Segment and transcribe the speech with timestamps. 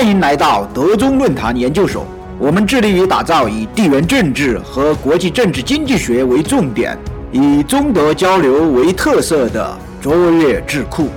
[0.00, 2.06] 欢迎来到德中论坛研究所。
[2.38, 6.96] 我们致力于打造以地缘政治和国际政治经济学为重点，
[7.30, 11.10] 以中德交流为特色的卓越智库。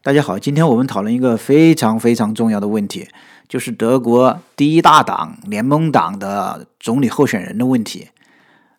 [0.00, 3.08] 大家好，今天我们讨论一个非常非常重要的问题，
[3.48, 8.06] 就是德国第一大党联盟党的总理候选人的问题。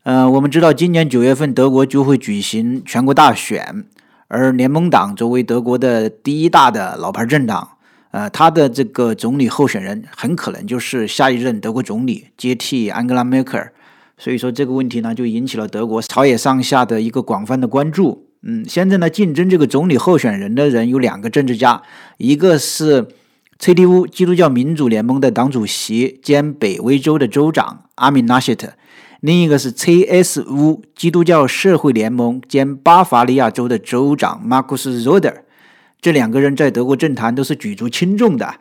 [0.10, 3.86] 呃，我们知道今年九月份德国就会举行全国大选，
[4.28, 7.78] 而联盟党作为德国的第一大的老牌政党，
[8.10, 13.72] 呃，他的这个总理候选人很可能就是下一任德国总理，接替安格拉梅克尔。
[14.18, 18.26] 所以说这个问题呢，就引起了德国朝野上下的一个广泛的关注。
[18.42, 21.84] 嗯，现在呢，竞争这个总理候选人的人有两个政治家，
[22.18, 23.08] 一个是
[23.60, 28.74] CDU 基督教民主联盟的党主席兼北威州的州长阿米纳谢特。
[29.22, 35.34] 另一个是 CSU 基督教社会联盟兼巴伐利亚州的州长马库斯·罗德，
[36.00, 38.56] 这两个人在德国政坛都是举足轻重的，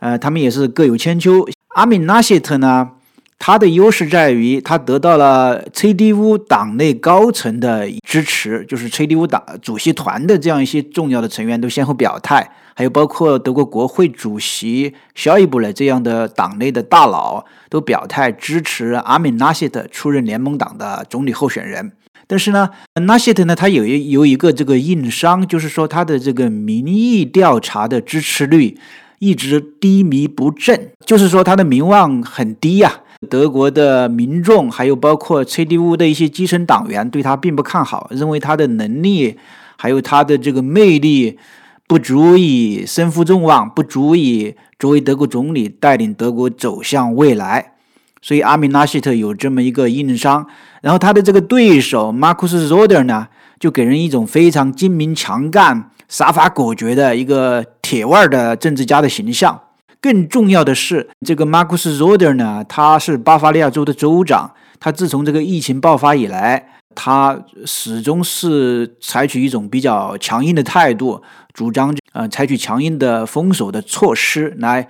[0.00, 1.48] 呃，他们也是各有千秋。
[1.76, 2.90] 阿米纳谢特呢，
[3.38, 12.50] 他的优势在于他得到了 CDU 党内高层的支持，就是 CDU 党主席团的这样一些重要的成员都先后表态。
[12.74, 21.92] 还有包括德国国会主席肖伊布勒这样的党内的大佬都表态支持阿米纳谢特出任联盟党的总理候选人。
[22.26, 28.78] 但是呢，纳谢特呢，他有一有一个这个硬伤，就是说他的这个民意调查的支持率
[29.18, 33.00] 一直低迷不振，就是说他的名望很低呀。
[33.28, 39.36] 德国的民众还有包括 CDU 的一些基层党员对他并不看好，认为他的能力
[39.76, 41.36] 还有他的这个魅力。
[41.90, 47.72] 不足以身负众望，不足以作为德国总理带领德国走向未来，
[48.22, 50.46] 所以阿米纳希特有这么一个硬伤。
[50.82, 53.26] 然后他的这个对手马库斯·罗德呢，
[53.58, 59.60] 就给人一种非常精明强干、杀伐果决的一个铁腕的政治家的形象。
[60.00, 66.68] 更重要的是，这个马库斯·罗德呢，他是巴伐利亚州的州长，他自从这个疫情爆发以来。
[66.94, 74.88] 他始终是采取一种比较强硬的态度，主张呃采取强硬的封锁的措施来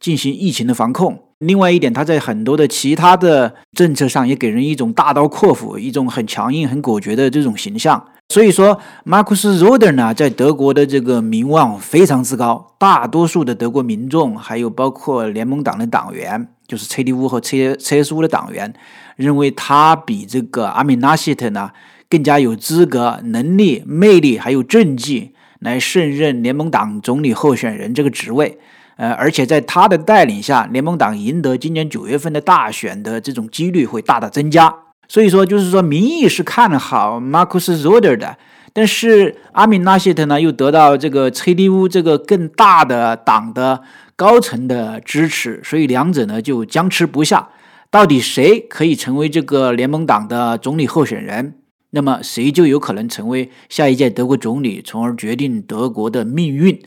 [0.00, 1.25] 进行疫情的防控。
[1.40, 8.02] 另外一点，他在很多的其他的政策上也给人一种大刀阔斧、一种很强硬、很果决的这种形象。
[8.30, 18.74] 所以说，马库斯·罗德呢，在德国的这个名望非常之高，大多数的德国民众，还有包括联盟党的党员，就是 CDU 和 C CSU 的党员。
[19.16, 21.70] 认为他比这个阿米纳希特呢
[22.10, 28.58] 更加有资格、能力、魅力，还有政绩来胜任联盟党总理候选人这个职位。
[28.96, 34.74] 呃，而且在他的带领下，联盟党赢得今年九月份的大选的这种几率会大大增加。
[35.06, 38.36] 所以说，就是说民意是看好马库斯·罗德的，
[38.72, 43.82] 但是阿米纳希特呢又得到这个崔利乌这个更大的党的
[44.16, 47.50] 高层的支持，所以两者呢就僵持不下。
[47.90, 51.54] 到底谁可以成为这个联盟党的总理候选人？
[51.90, 56.82] 那么谁就有可能成为下一届德国总理，从而决定德国的命运。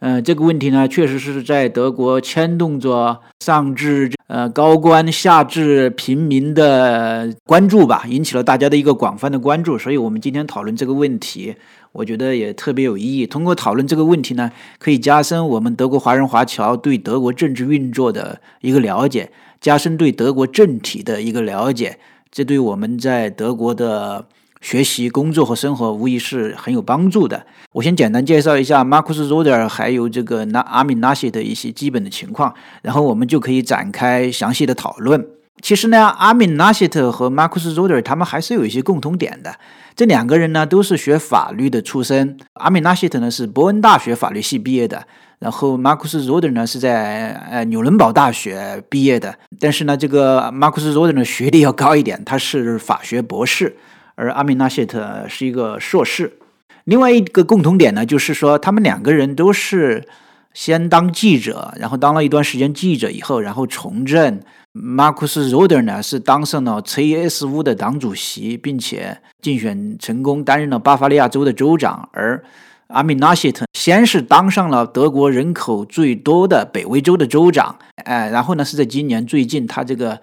[0.00, 9.76] 呃，这个问题呢，确实是在德国牵动着上至呃高官，下至平民的关注吧，引起了大家的一个广泛的关注。
[9.76, 11.56] 所以，我们今天讨论这个问题，
[11.90, 13.26] 我觉得也特别有意义。
[13.26, 19.32] 通过讨论这个问题呢，可以加深我们德国华人华侨对德国政治运作的一个了解。
[19.60, 21.98] 加深对德国政体的一个了解，
[22.30, 24.26] 这对我们在德国的
[24.60, 27.44] 学习、工作和生活无疑是很有帮助的。
[27.72, 32.52] 我先简单介绍一下马库斯·罗德尔还有这个纳阿米纳西的一些基本的情况，
[32.82, 35.26] 然后我们就可以展开详细的讨论。
[35.60, 39.54] 其实呢，阿米纳西特和马库斯·罗德尔他们还是有一些共同点的。
[39.96, 45.04] 这两个人呢都是学法律的出身，阿米纳西特呢是伯恩大学法律系毕业的。
[45.40, 53.76] 然后马库斯·罗德呢是在呃纽伦堡大学毕业的，但是呢，这个马库斯·罗德呢学历要高一点，他是法学博士，
[54.18, 56.38] 而阿米纳谢特是一个硕士。
[56.84, 60.08] 另外一个共同点呢，就是说他们两个人都是
[60.52, 64.40] 先当记者，然后当了一段时间记者以后，然后从政。
[64.72, 72.42] 马库斯·罗德呢是当上了 CSU 的党主席，并且竞选成功担任了巴伐利亚州的州长，而。
[72.88, 80.18] 阿米纳谢特先是当上了德国人口最多的北威州的州长，哎，然后呢是在今年最近，他这个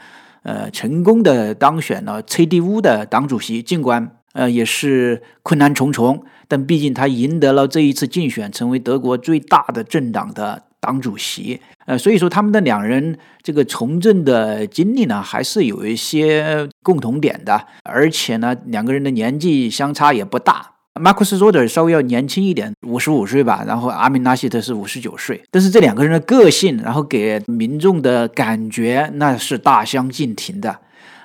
[0.46, 10.64] 呃成功的当选了 CDU 的党主席，尽管呃也是困难重重，但毕竟他赢得了这一次竞选，成为德国最大的政党的。
[10.86, 11.60] 党主席。
[11.88, 20.75] 呃，所以说他们的两人这个从政的经历呢，还是有一些共同点的，而且呢，两个人的年纪相差也不大。
[20.98, 30.80] 马库斯·罗德稍微要年轻一点，五十五岁吧，然后阿米纳希特是五十九岁，但是这两个人的个性，然后给民众的感觉那是大相径庭的。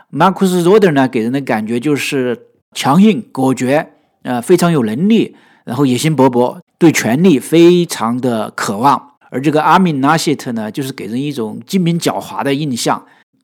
[0.08, 2.37] 马库斯·罗德呢，给人的感觉就是
[2.75, 9.12] 强硬果决，呃，非常有能力，然后野心勃勃，对权力非常的渴望。
[9.31, 13.00] 而这个阿米纳谢特呢，就是给人一种精明狡猾的印象。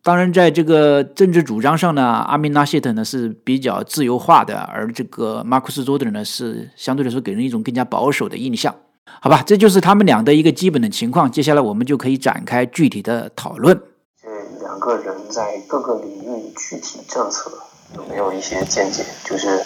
[0.06, 8.73] 当然，在这个政治主张上呢，阿米纳谢特呢是比较自由化的，而这个马库斯·佐德呢是相对来说给人一种更加保守的印象。
[9.20, 11.29] 好吧，这就是他们俩的一个基本的情况。
[11.29, 13.76] 接下来我们就可以展开具体的讨论。
[14.23, 14.29] 这
[14.61, 17.50] 两个人在各个领域具体政策
[17.97, 19.05] 有没有一些见解？
[19.25, 19.61] 就是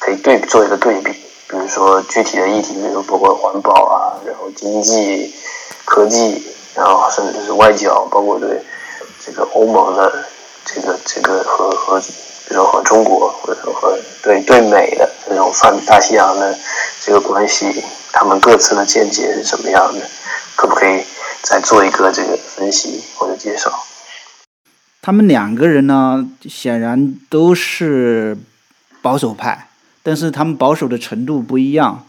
[0.00, 1.12] 可以对做一个对比。
[1.12, 5.32] 比如说具体的议题，比如包括环保啊，然后经济、
[5.84, 6.42] 科技，
[6.74, 8.60] 然后甚至是外交，包括对
[9.28, 10.24] 这个欧盟的
[10.64, 16.56] 这个这个和和，比如说和中国，或者说和对对美的这种泛大西洋的
[17.02, 20.00] 这个关系，他们各自的见解是什么样的？
[20.56, 21.02] 可不可以
[21.42, 23.70] 再做一个这个分析或者介绍？
[25.02, 28.34] 他们两个人呢，显然都是
[29.02, 29.68] 保守派。
[30.02, 32.06] 但是他们保守的程度不一样，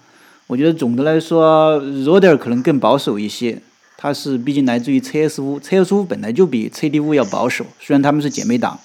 [0.47, 3.61] 我觉得总的来说，罗德尔可能更保守一些。
[4.01, 8.79] 他是毕竟来自于 CSU，CSU 本来就比 CDU 要保守，虽然他们是姐妹党，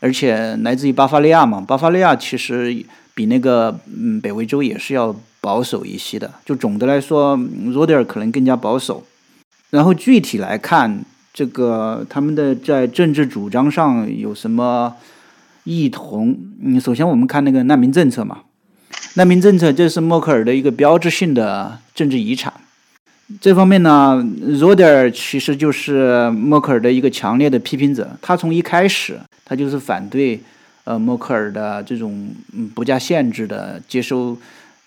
[0.00, 6.28] 而且来自于巴伐利亚嘛，巴伐利亚其实比那个嗯北威州也是要保守一些的。
[6.44, 7.36] 就总的来说，
[7.66, 9.04] 罗德尔可能更加保守。
[9.70, 14.96] 然后具体来看，这个他们的在政治主张上有什么？
[15.64, 18.38] 异同，嗯，首先我们看那个难民政策嘛，
[19.14, 22.52] 难民政策这是默克尔的一个标志性的政治遗产。
[23.38, 24.26] 这方面呢，
[24.58, 28.16] 罗德尔其实就是默克尔的一个强烈的批评者。
[28.22, 30.40] 他从一开始，他就是反对
[30.84, 34.36] 呃默克尔的这种嗯不加限制的接收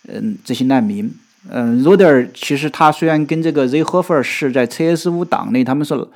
[0.07, 1.09] 嗯这些难民。
[1.49, 6.07] 嗯，罗德尔其实他虽然跟这个 Z 霍弗尔是在 CSU 党内他们是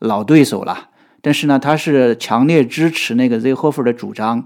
[0.00, 0.88] 老对手了。
[1.24, 4.44] 但是呢，他是强烈支持那个 z h o f e r 的主张，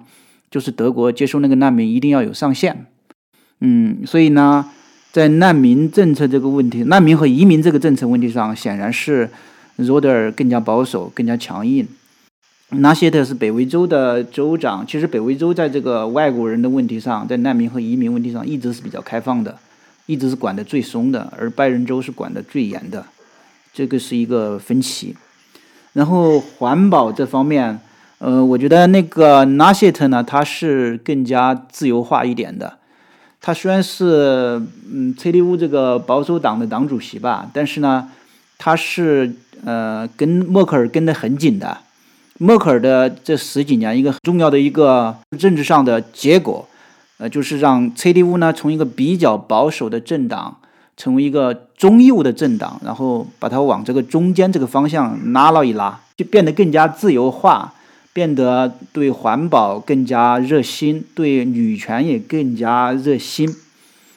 [0.50, 2.85] 就是德国接收那个难民一定要有上限。
[3.61, 4.71] 嗯，所以呢，
[5.17, 9.31] 在难民政策这个问题、难民和移民这个政策问题上，显然是
[9.77, 11.89] 罗德尔更加保守、更加强硬。
[12.73, 19.57] 纳谢特是北维州的州长，其实北维州在这个外国人的问题上，在难民和移民问题上一直是比较开放的，
[20.05, 23.03] 一直是管的最松的，而拜仁州是管的最严的，
[23.73, 25.17] 这个是一个分歧。
[25.95, 27.81] 然后环保这方面，
[28.19, 32.77] 呃，我觉得那个纳谢特呢，他是更加自由化一点的。
[33.46, 34.60] 他虽然是
[34.93, 38.08] 嗯，CDU 这个保守党的党主席吧，但是呢，
[38.58, 39.32] 他是
[39.64, 41.78] 呃跟默克尔跟得很紧的。
[42.38, 46.69] 默克尔的这十几年一个很重要的一个政治上的结果，
[47.19, 50.56] 呃，就是让 CDU 呢从一个比较保守的政党。
[50.96, 57.70] 成为一个中右的政党，然后把它往这个中间这个方向拉了一拉，就变得更加自由化，
[58.17, 63.55] 变得对环保更加热心，对女权也更加热心。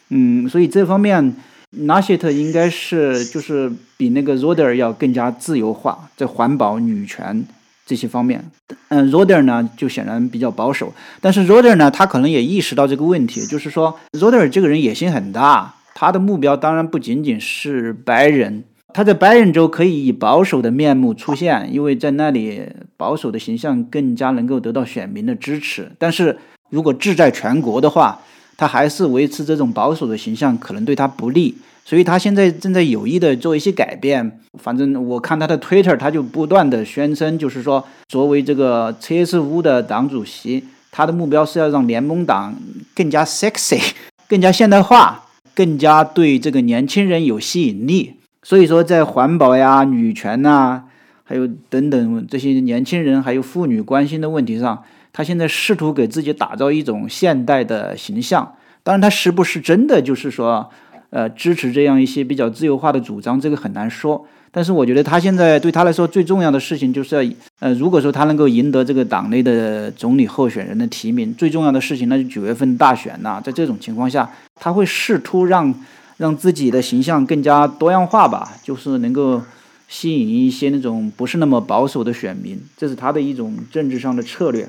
[0.07, 1.35] 嗯，所以这方面，
[1.71, 7.45] 纳谢特应该是就是比那个 Roder 要更加自由化，在环保、女权
[7.85, 8.49] 这些方面。
[8.87, 15.75] 嗯，，Roder 呢就显然比较保守，但是 Roder 呢，他可能也意识到这个问题，就是说，Roder 这个人野心很大。
[15.93, 22.61] 他的目标当然不仅仅是白人，他在白人州可以以保守的面目出现，因为在那里
[22.97, 25.91] 保守的形象更加能够得到选民的支持。
[25.97, 26.37] 但是
[26.69, 28.19] 如果志在全国的话，
[28.57, 31.55] 他还是维持这种保守的形象可能对他不利，
[31.85, 34.39] 所以他现在正在有意的做一些改变。
[34.57, 42.55] 反正我看他的 Twitter，他就不断的宣称，就是说作为这个 CSU 的党主席，他的目标是要让联盟党
[42.95, 43.79] 更加 sexy，
[44.27, 45.25] 更加现代化。
[45.55, 50.83] 更加对这个年轻人有吸引力，所以说在环保呀、女权呐，
[51.23, 58.53] 还有等等这些年轻人还有妇女关心的问题上，他现在试图给自己打造一种现代的形象。
[58.81, 60.69] 当然，他是不是真的就是说，
[61.09, 64.25] 呃，支持这样一些比较自由化的主张，这个很难说。
[64.51, 73.39] 但是我觉得他现在对他来说最重要的事情就是要，呃，如果说他能够赢得这个党内的总理候选人的提名，最重要的事情那就九月份大选呐。
[73.43, 75.71] 在这种情况下，他会试图让
[76.19, 79.41] 让自己的形象更加多样化吧，就是能够
[79.87, 84.67] 吸引一些那种不是那么保守的选民，这是他的一种政治上的策略。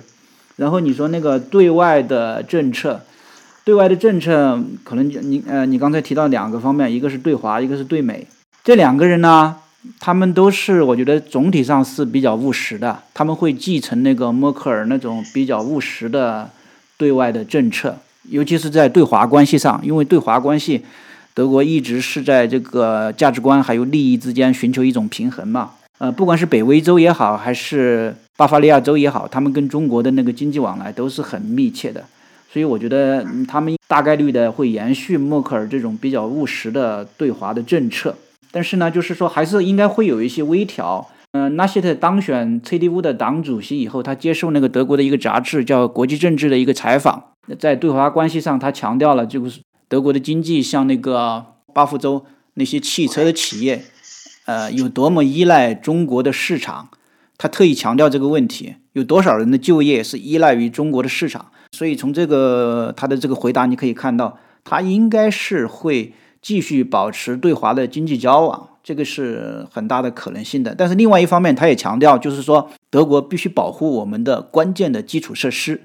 [0.55, 3.03] 然后你说那个对外的政策，
[3.65, 8.25] 对外的政策可能你呃你刚才提到两个方面，一个是对华，一个是对美。
[8.63, 9.57] 这两个人呢，
[9.99, 16.49] 他们都是我觉得总体上是比较务实的，他们会继承那个默克尔那种比较务实的
[16.97, 17.97] 对外的政策，
[18.29, 20.85] 尤其是在对华关系上，因为对华关系，
[21.35, 25.73] 德国一直是在这个价值观还有利益之间寻求一种平衡嘛。
[25.99, 32.03] 呃，不管是北威州也好，还是巴伐利亚州也好，他们跟中国的那个经济往来都是很密切的，
[32.51, 38.15] 所以我觉得他们大概率的会延续默克尔这种比较务实的对华的政策。
[38.51, 41.07] 但是呢，就是说还是应该会有一些微调。
[41.33, 47.23] 嗯，纳希特当选 CDU 的党主席以后，他接受那个德国的一个杂志叫《国际政治》的一个采访，
[47.57, 49.61] 在对华关系上，他强调了就是
[49.91, 51.45] 德国的经济像那个
[51.75, 53.85] 巴福州那些汽车的企业，
[54.47, 56.89] 呃，有多么依赖中国的市场。
[57.37, 61.51] 他特意强调这个问题，有多少人的就业是依赖于中国的市场。
[61.73, 66.15] 所以从这个他的这个回答，你可以看到，他应该是会。
[66.43, 70.75] 继续保持对华的经济交往，这个是很大的可能性的。
[70.75, 75.83] 但是另外一方面，他也强调，就是说德国必须保护我们的关键的基础设施。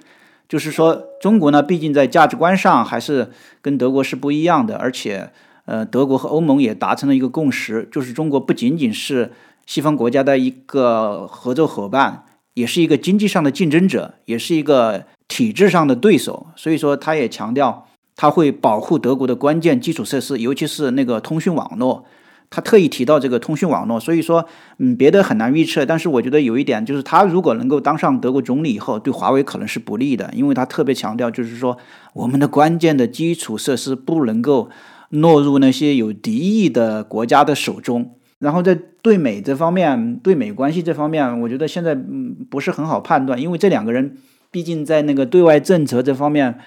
[0.48, 4.76] 就是说，中国呢，毕竟在价值观上还是跟德国是不一样的。
[4.78, 5.32] 而且，
[5.66, 9.32] 呃，德国和欧盟也达成了一个共识，就是中国不仅仅是
[9.66, 16.48] 西方国家的一个合作伙伴，也是一个经济上的竞争者，也是一个体制上的对手。
[16.56, 17.88] 所以说，他也强调。
[18.18, 22.06] 他会保护德国的关键基础设施，尤其是那个通讯网络。
[22.50, 24.46] 他特意提到这个通讯网络，所以说，
[24.78, 25.86] 嗯，别的很难预测。
[25.86, 31.78] 但是我觉得有一点，就是他如果能够当上德国总理以后，对华为可能是不利的，因为他特别强调，就是说
[32.14, 34.70] 我们的关键的基础设施不能够
[35.10, 38.16] 落入那些有敌意的国家的手中。
[38.40, 44.18] 然后在对美这方面，对美关系这方面，我觉得现在嗯不是很好判断，因为这两个人
[44.52, 46.60] 毕竟在那个对外政策这方面。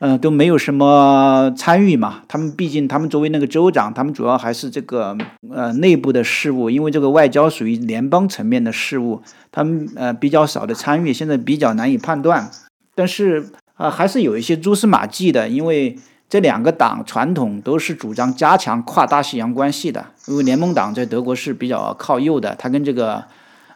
[0.00, 2.22] 嗯，都没有什么参与嘛。
[2.26, 5.16] 他们毕竟，他们作为那个州长，他们主要还是这个
[5.50, 9.20] 呃内部的事务，因为这个外交属于联邦层面的事务，
[9.52, 12.50] 他们呃比较少的参与，现在比较难以判断。
[12.94, 15.98] 但是啊，还是有一些蛛丝马迹的，因为
[16.30, 20.06] 这两个党传统都是主张加强跨大西洋关系的。
[20.26, 23.22] 因为联盟党在德国是比较靠右的，它跟这个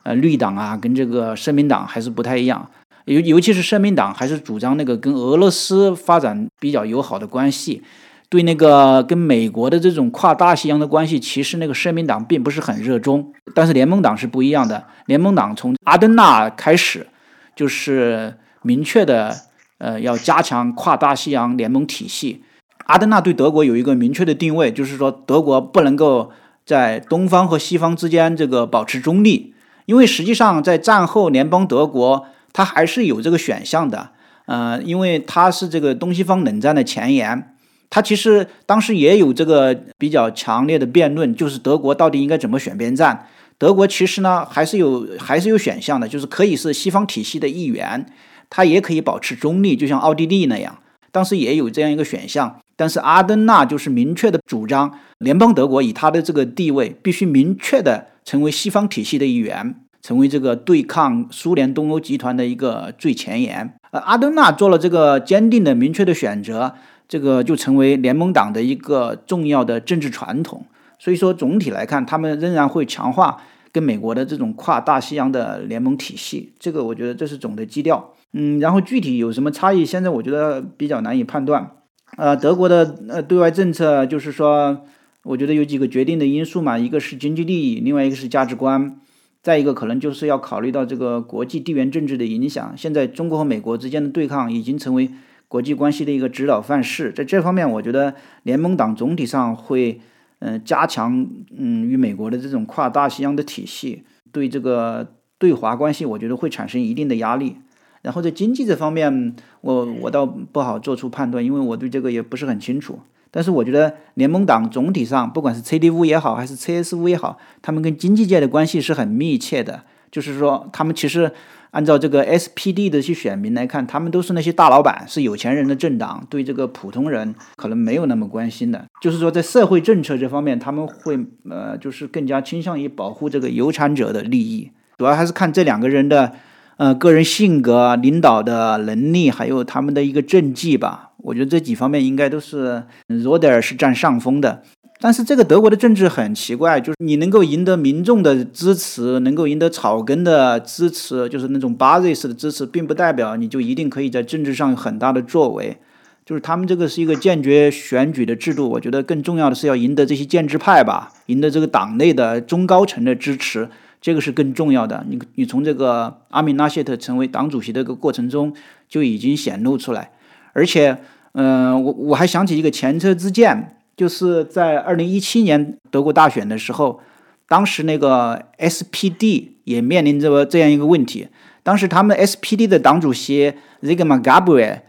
[0.03, 2.71] 呃绿党啊，跟这个社民党还是不太一样。
[3.07, 7.83] 尤尤其是社民党还是主张那个跟俄罗斯发展比较友好的关系，
[8.31, 13.31] 对那个跟美国的这种跨大西洋的关系，其实那个社民党并不是很热衷。
[13.55, 17.07] 但是联盟党是不一样的，联盟党从阿登纳开始
[17.55, 19.37] 就是明确的，
[19.77, 22.43] 呃，要加强跨大西洋联盟体系。
[22.87, 26.31] 阿登纳对德国有一个明确的定位，就是说德国不能够
[26.65, 29.53] 在东方和西方之间这个保持中立，
[29.85, 32.25] 因为实际上在战后联邦德国。
[32.55, 34.13] 它还是有这个选项的，
[34.47, 37.55] 呃，因为它是这个东西方冷战的前沿，
[37.91, 43.27] 它其实当时也有这个比较强烈的辩论，就是德国到底应该怎么选边站。
[43.59, 48.07] 德国其实呢还是有还是有选项的，就是可以是西方体系的一员，
[48.49, 50.79] 它也可以保持中立，就像奥地利那样，
[51.13, 52.61] 当时也有这样一个选项。
[52.77, 59.77] 但是阿登纳就是明确的主张，联邦德国以他的这个地位，必须明确的成为西方体系的一员。
[60.05, 66.75] 成为这个对抗苏联东欧集团的一个最前沿，呃，阿登纳做了这个坚定的、明确的选择，
[67.09, 70.67] 这个就成为联盟党的一个重要的政治传统。
[70.99, 73.39] 所以说，总体来看，他们仍然会强化
[73.73, 76.53] 跟美国的这种跨大西洋的联盟体系。
[76.59, 78.13] 这个我觉得这是总的基调。
[78.35, 81.71] 嗯，然后具体有什么差异，现在我觉得比较难以判断。
[82.19, 84.83] 呃，德国的呃对外政策就是说，
[85.23, 89.01] 我觉得有几个决定的因素嘛，一个是经济利益，另外一个是价值观。
[89.45, 92.73] 再一个可能就是要考虑到这个国际地缘政治的影响。
[92.79, 95.11] 现在中国和美国之间的对抗已经成为
[95.49, 97.13] 国际关系的一个指导范式。
[97.13, 100.01] 在这方面，我觉得联盟党总体上会，
[100.39, 107.57] 嗯，加强嗯与美国的这种跨大西洋的体系，对这个对华关系，我觉得会产生一定的压力。
[108.01, 113.01] 然后在经济这方面，我我倒不好做出判断，因为我对这个也不是很清楚。
[113.37, 119.83] 但是我觉得联盟党总体上，不管是 CDU 也好，还是 CSU 也好，他们跟经济界的关系是很密切的。
[120.13, 121.33] 就是说，他们其实
[121.73, 128.85] 按照这个 SPD 的一些选民来看，他们都是那些大老板，是有钱人的政党，对这个普通人可能没有那么关心的。
[129.01, 131.19] 就是说，在社会政策这方面，他们会
[131.51, 134.71] 呃，就是更加倾向于保护这个有产者的利益。
[134.99, 136.35] 主要还是看这两个人的
[136.77, 141.11] 呃个人性格、领导的能力，还有他们的一个政绩吧。
[141.25, 144.63] 我觉得这几方面应该都是罗德尔是占上风的，
[145.01, 155.79] 但是这个德国的政治很奇怪，就是你能够赢得民众的支持，能够赢得草根的支持，就是那种巴瑞式的支持，并不代表你就一定可以在政治上有很大的作为。
[156.27, 163.69] 就是他们这个是一个间接选举的制度，我觉得更重要的是要赢得这些建制派吧，赢得这个党内的中高层的支持，
[164.01, 165.05] 这个是更重要的。
[165.09, 168.55] 你你从这个阿米纳谢特成为党主席的这个过程中
[168.89, 170.13] 就已经显露出来，
[170.55, 170.97] 而且，
[171.35, 177.01] 嗯，我我还想起一个前车之鉴，就是在二零一七年德国大选的时候，
[177.47, 181.29] 当时那个 SPD 也面临着这样一个问题，
[181.63, 184.81] 当时他们 SPD 的党主席 Zygmunt Gabriel。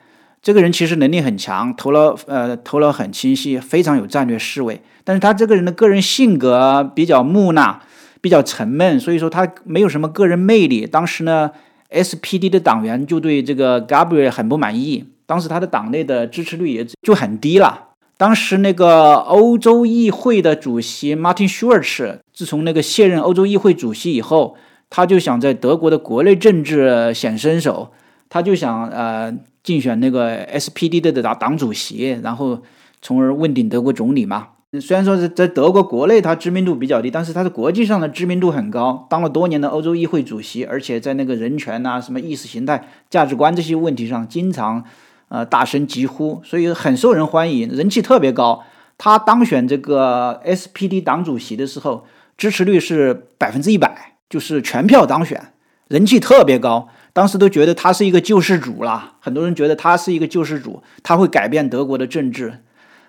[0.41, 4.79] 这个人其实能力很强，头脑呃头脑很清晰，非常有战略思维。
[5.03, 7.81] 但是他这个人的个人性格比较木讷，
[8.21, 10.85] 比较沉闷，所以说他没有什么个人魅力。
[10.85, 11.49] 当时呢
[11.89, 17.89] ，SPD 的党员就对这个 Gabrie 很不满意，当时他的党内的支持率也就很低了。
[18.17, 24.55] 当时那个欧洲议会的主席 Martin Schulz，自从那个卸任欧洲议会主席以后，
[24.89, 27.91] 他就想在德国的国内政治显身手，
[28.29, 29.36] 他就想呃。
[29.65, 32.62] 竞选那个 SPD 的党党主席，然后
[33.01, 34.50] 从而问鼎德国总理嘛。
[34.79, 44.84] 虽然说是在德国国内他知名度比较低，但是他在国际上的知名度很高，当了多年的欧洲议会主席，而且在那个人权呐、什么意识形态、价值观这些问题上，经常
[45.29, 48.63] 呃大声疾呼，所以很受人欢迎，人气特别高。
[48.98, 52.05] 他当选这个 SPD 党主席的时候，
[52.38, 55.53] 支持率是百分之一百，就是全票当选，
[55.89, 56.88] 人气特别高。
[57.12, 62.62] 当时都觉得他是一个救世主啦，很多人觉得他是一个救世主，他会改变德国的政治。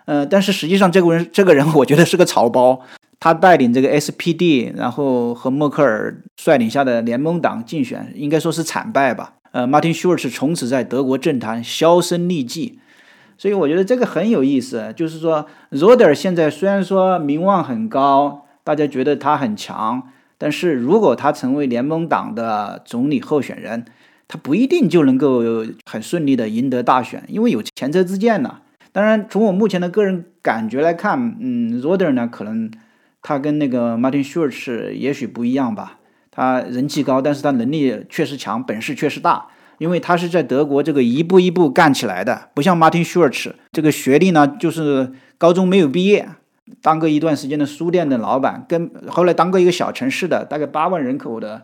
[0.05, 2.81] 呃，但是实际上这个人，这个人我觉得是个草包。
[3.19, 9.36] 他带领这个 SPD，然后和默克尔率领下的联盟党竞选，应该说是惨败吧。
[9.57, 12.79] 呃，Martin Schulz 从此在德国政坛销声匿迹。
[13.39, 20.11] 所以我觉得这个很有意思，就是说 r o d e r 现在虽然说名望很高，大家觉得他很强。
[20.37, 23.87] 但是如果他成为联盟党的总理候选人，
[24.29, 25.43] 他不一定就能够
[25.87, 28.59] 很顺利的赢得大选，因为有前车之鉴呢。
[28.93, 32.71] 当然，从我目前的个人感觉来看，嗯 r o d e r 呢，可能
[33.23, 35.99] 他跟那个 Martin Schulz 也许不一样吧。
[36.31, 39.47] 他人气高，但是他能力确实强，本事确实大，
[39.79, 46.29] 因为他是在德国这个一步一步干起来的，不像 Martin Schulz 这个学历呢，就是高中没有毕业。
[46.83, 51.63] 当过一段时间的书店的老板，跟后来当过一个小城市的大概八万人口的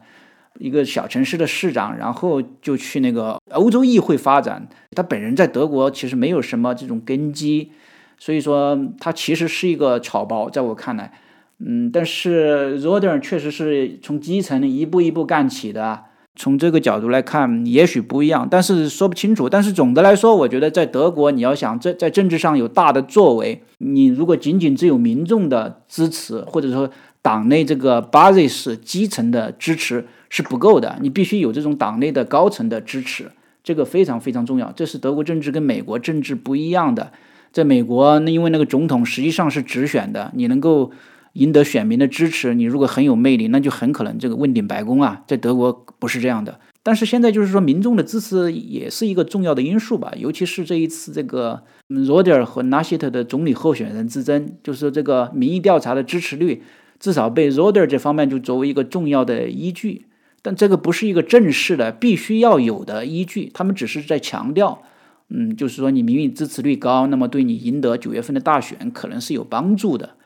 [0.59, 4.69] 一个小城市的市长，然后就去那个欧洲议会发展。
[4.95, 7.73] 他本人在德国其实没有什么这种根基，
[8.19, 11.13] 所以说他其实是一个草包，在我看来，
[11.59, 16.05] 嗯，但是 r o d e r 确实是从基层一步一步干起的。
[16.35, 19.51] 从这个角度来看，也许不一样，但是说不清楚。
[19.51, 26.91] 但是总的来说，我觉得在德国，你要想在在政治上有大的作为，你如果仅仅只有民众的支持，或者说
[27.21, 33.31] 党内这个 basis 基层的支持是不够的，你必须有这种党内的高层的支持，
[33.63, 34.73] 这个非常非常重要。
[34.73, 37.13] 这是德国政治跟美国政治不一样的。
[37.53, 40.91] 在美国，那因为那个总统实际上是直选的，你能够。
[41.35, 45.23] 赢得选民的支持，你如果很有魅力，那就很可能这个问鼎白宫啊。
[45.27, 50.13] 在德国不是这样的，但是现在就是说民众的支持也是一个重要的因素吧。
[50.17, 56.63] 尤其是这一次这个罗德尔和纳希特的总理候选人之争，就是说这个民意调查的支持率
[57.01, 60.07] 至少被罗德尔这方面就作为一个重要的依据，
[60.43, 64.83] 但这个不是一个正式的必须要有的依据，他们只是在强调，
[65.31, 70.17] 嗯，就是说你民意支持率高，那么对你赢得九月份的大选可能是有帮助的。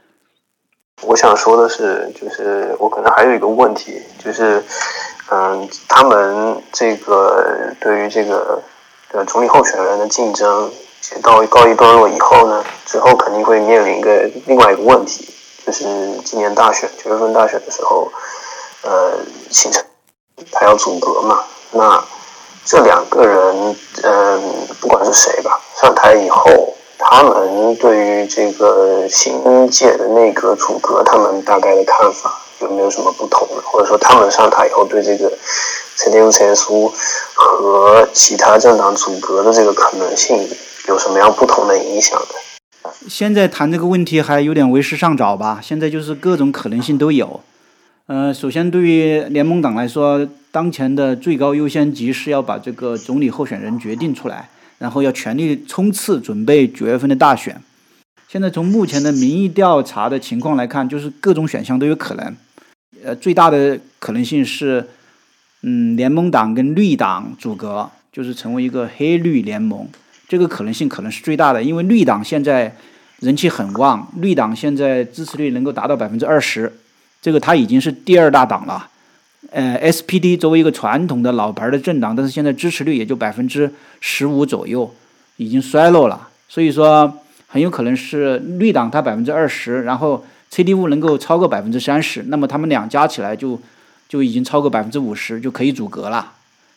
[1.03, 4.65] 我想说的是，就是我可能还有一个问题，就是，
[5.31, 8.63] 嗯，他们这个对于这个
[9.13, 10.73] 呃总理候选人的竞争，
[11.23, 15.29] 到告一段落以后呢，之后肯定会面临一个另外一个问题，
[15.67, 15.85] 就是
[16.25, 18.11] 今年大选九月份大选的时候，
[18.83, 19.19] 呃，
[19.51, 19.85] 形成
[20.51, 22.03] 他要组阁嘛，那
[22.65, 26.73] 这两个人，嗯，不管是谁吧，上台以后。
[26.99, 33.63] 他们对于这个新届的内阁组阁，他们大概的看法有没有什么不同呢？
[33.65, 35.33] 或者说，他们上台以后对这个
[35.97, 36.93] 陈天陈书
[37.35, 40.49] 和其他政党组阁的这个可能性
[40.89, 42.91] 有什么样不同的影响呢？
[43.09, 45.61] 现在谈这个问题还有点为时尚早吧。
[45.63, 47.41] 现在就是各种可能性都有。
[48.07, 54.49] 呃，首先对于联盟党来说，当前的最高优先级是要把这个总理候选人决定出来。
[54.79, 57.61] 然后要全力冲刺，准备九月份的大选。
[58.29, 62.37] 现在从目前的民意调查的情况来看，就是各种选项都有可能。
[63.05, 64.85] 呃，最大的可能性是，
[65.63, 69.89] 嗯，联盟党跟绿党组阁，就是成为一个黑绿联盟。
[70.29, 72.75] 这个可能性可能是最大的，因为绿党现在
[73.21, 76.73] 人气很旺，绿党现在支持率能够达到百分之二十，
[77.23, 78.89] 这个它已经是第二大党了。
[79.51, 84.93] 呃，SPD 作为一个传统的老牌的政党，但是现在支持率也就百分之十五左右，
[85.37, 86.29] 已经衰落了。
[86.49, 93.61] 所以说很有可能是绿党它百分之二十，然后 CDU 能够超过百分之三十，那么他们俩加起来就
[94.09, 96.33] 就已经超过百分之五十，就可以阻隔了。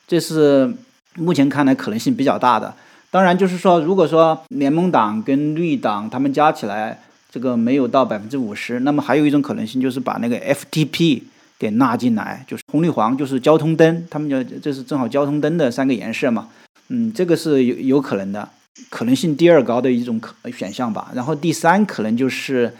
[0.07, 0.73] 这是
[1.15, 2.73] 目前看来可能性比较大的。
[3.11, 6.99] 当然，就是说，如果说联盟党跟绿党他们加起来
[7.31, 11.21] 这个没有到百分之五十，那么还有一种可能性就是把那个 FTP
[11.59, 16.47] 给纳进来，就是红绿黄，就是交通灯，他们叫这是正好交通灯的三个颜色嘛。
[16.87, 18.49] 嗯，这个是有有可能的，
[18.89, 21.11] 可能性第二高的一种可选项吧。
[21.13, 22.73] 然后第三可能就是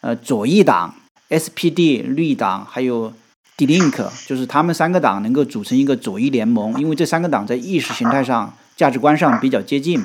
[0.00, 0.94] 呃左翼党
[1.28, 3.12] SPD 绿党还有
[3.56, 8.54] D-Link，就是他们三个党能够组成一个左翼联盟，因为这三个党在意识形态上。
[8.74, 10.02] 价值观上比较接近，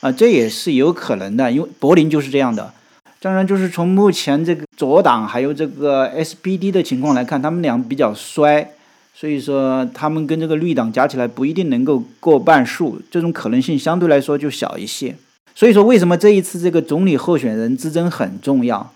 [0.00, 2.74] 啊，这也是有可能的，因为柏林就是这样的。
[3.22, 8.68] 当然，就是从目前这个左党还有这个 SPD 的情况来看，他们俩比较衰，
[9.14, 15.14] 所以说他们跟这个绿党加起来不一定能够过半数，这种可能性相对来说就小一些。
[15.54, 18.92] 所以说，为什么这一次这个总理候选人之争很重要？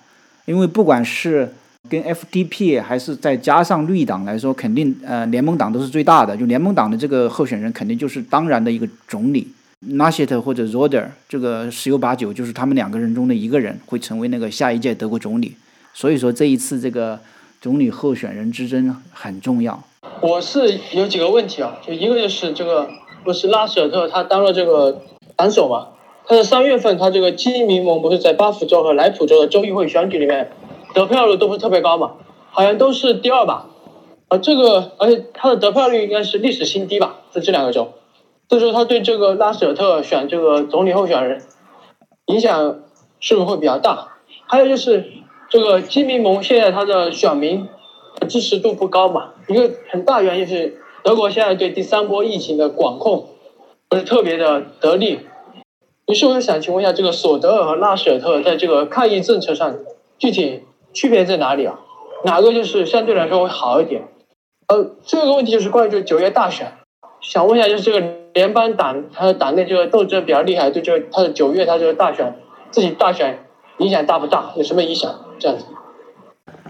[0.47, 1.53] 因为不管是
[1.89, 6.37] 跟 FDP 还是再加上绿党来说，肯定呃联盟党都是最大的。
[6.37, 9.47] 就联盟党的这个候选人，肯定就是当然的一个总理
[9.81, 15.55] n a s h e t 或者 Roder，这个十有八九就是他们两个人中的一个人会成为那个下一届德国总理。
[15.93, 17.21] 所以说这一次这个
[17.61, 19.83] 总理候选人之争很重要。
[20.23, 22.89] 我是有几个问题啊，就一个就是这个
[23.23, 25.03] 不是拉舍特他当了这个
[25.37, 25.89] 党首嘛？
[26.27, 30.51] 他是三月份他这个基民盟不是在巴福州和莱普州的州议会选举里面。
[30.95, 32.12] 得票率都不是特别高嘛，
[32.51, 33.67] 好像都是第二吧，
[34.29, 37.93] 啊，这个而且他的得票率应该是历史新低吧，在这两个州，
[38.48, 41.42] 所以说他对这个拉舍特选这个总理候选人
[42.26, 42.82] 影响
[43.20, 44.16] 是不是会比较大？
[44.46, 45.04] 还有就是
[45.48, 47.68] 这个基民盟现在他的选民
[48.28, 53.28] 支持度不高嘛，一个很大原因是德国现在对第三波疫情的管控
[53.88, 55.20] 不是特别的得力。
[56.06, 59.76] 于是我想请问一下，这个索德尔和拉舍特在这个抗疫政策上
[60.18, 60.62] 具体？
[60.92, 61.78] 区别在哪里啊？
[62.24, 64.09] 哪个就是相对来说会好一点？
[64.66, 66.72] 呃，这个问题就是关于这九月大选，
[67.29, 72.37] 想问一下，就是这个联邦党他的党内这个斗争比较厉害，对这个他的九月他这个大选
[72.71, 73.41] 自己大选
[73.79, 74.53] 影响大不大？
[74.57, 75.12] 有什么影响？
[75.37, 75.65] 这样子。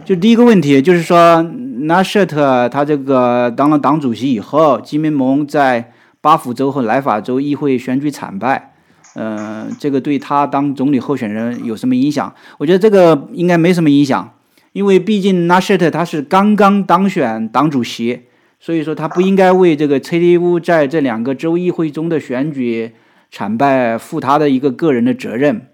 [0.07, 5.93] 就第一个问题就是说，纳舍特他这个当了党主席以后，基民盟在
[6.23, 8.73] 巴甫州和莱法州议会选举惨败。
[9.15, 12.35] 嗯，这个对他当总理候选人有什么影响？
[12.57, 14.33] 我觉得这个应该没什么影响，
[14.73, 18.23] 因为毕竟纳什特他是刚刚当选党主席，
[18.59, 22.93] 所以说他不应该为这个 CDU 在这两个州议会中的选举
[23.31, 25.69] 惨败负他的一个个人的责任。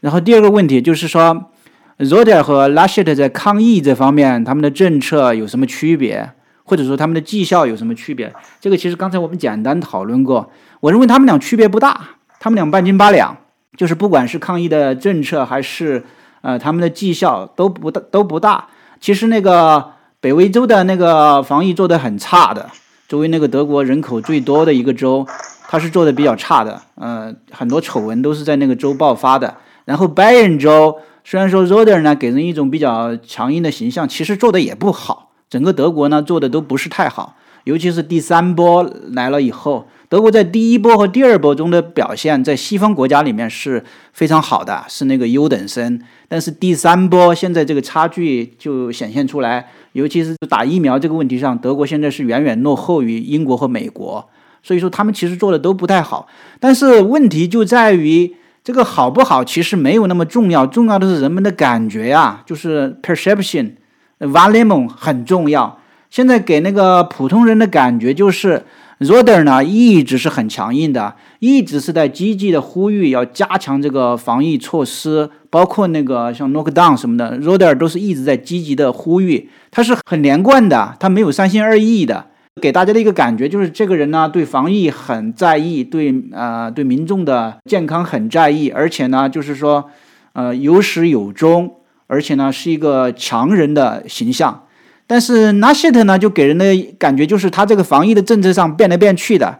[0.00, 1.50] 然后第二个问题就是说
[1.98, 6.30] r o d e r 和 Lashet 在抗疫这方面他们的政策有什么区别，
[6.64, 8.32] 或者说他们的绩效有什么区别？
[8.60, 10.50] 这个其实刚才我们简单讨论过，
[10.80, 12.00] 我认为他们俩区别不大。
[12.38, 13.36] 他们俩半斤八两，
[13.76, 16.02] 就是不管是抗疫的政策，还是
[16.40, 18.68] 呃他们的绩效都不大都不大。
[18.98, 22.68] 其实那个北威州的那个防疫做得很差的，
[23.08, 25.26] 作为那个德国人口最多的一个州，
[25.66, 26.82] 它是做的比较差的。
[26.96, 29.56] 呃，很多丑闻都是在那个州爆发的。
[29.86, 35.30] 然后白人州虽然说 Roder 呢给人一种比较强硬的形象，其实做的也不好。
[35.48, 39.88] 整个德国呢做的都不是太好，尤其是第三波来了以后。
[40.10, 46.02] 德国在第一波和第二波中的表现，在西方国家里面是非常好的，是那个优等生。
[46.26, 54.28] 但是第三波现在这个差距就显现出来，尤其是打疫苗这个问题上，德国现在是远远落后于英国和美国。
[54.64, 56.26] 所以说他们其实做的都不太好。
[56.58, 65.78] 但是问题就在于这个好不好，其实没有那么重要，重要的是人们的感觉呀，就是 perception，volume 很重要。
[66.10, 68.64] 现在给那个普通人的感觉就是。
[69.00, 82.26] Roder 呢一直是很强硬的，一直是在积极的呼吁要加强这个防疫措施，包括那个像 Lockdown 什么的，Roder 都是一直在积极的呼吁，他是很连贯的，他没有三心二意的，
[82.60, 89.88] 给大家的一个感觉就是这个人呢对防疫很在意，对呃对民众的健康很在意，而且呢就是说
[90.34, 94.64] 呃有始有终，而且呢是一个强人的形象。
[95.10, 96.64] 但是纳希特呢，就给人的
[96.96, 99.58] 感觉就是他这个防疫的政策上变来变去的，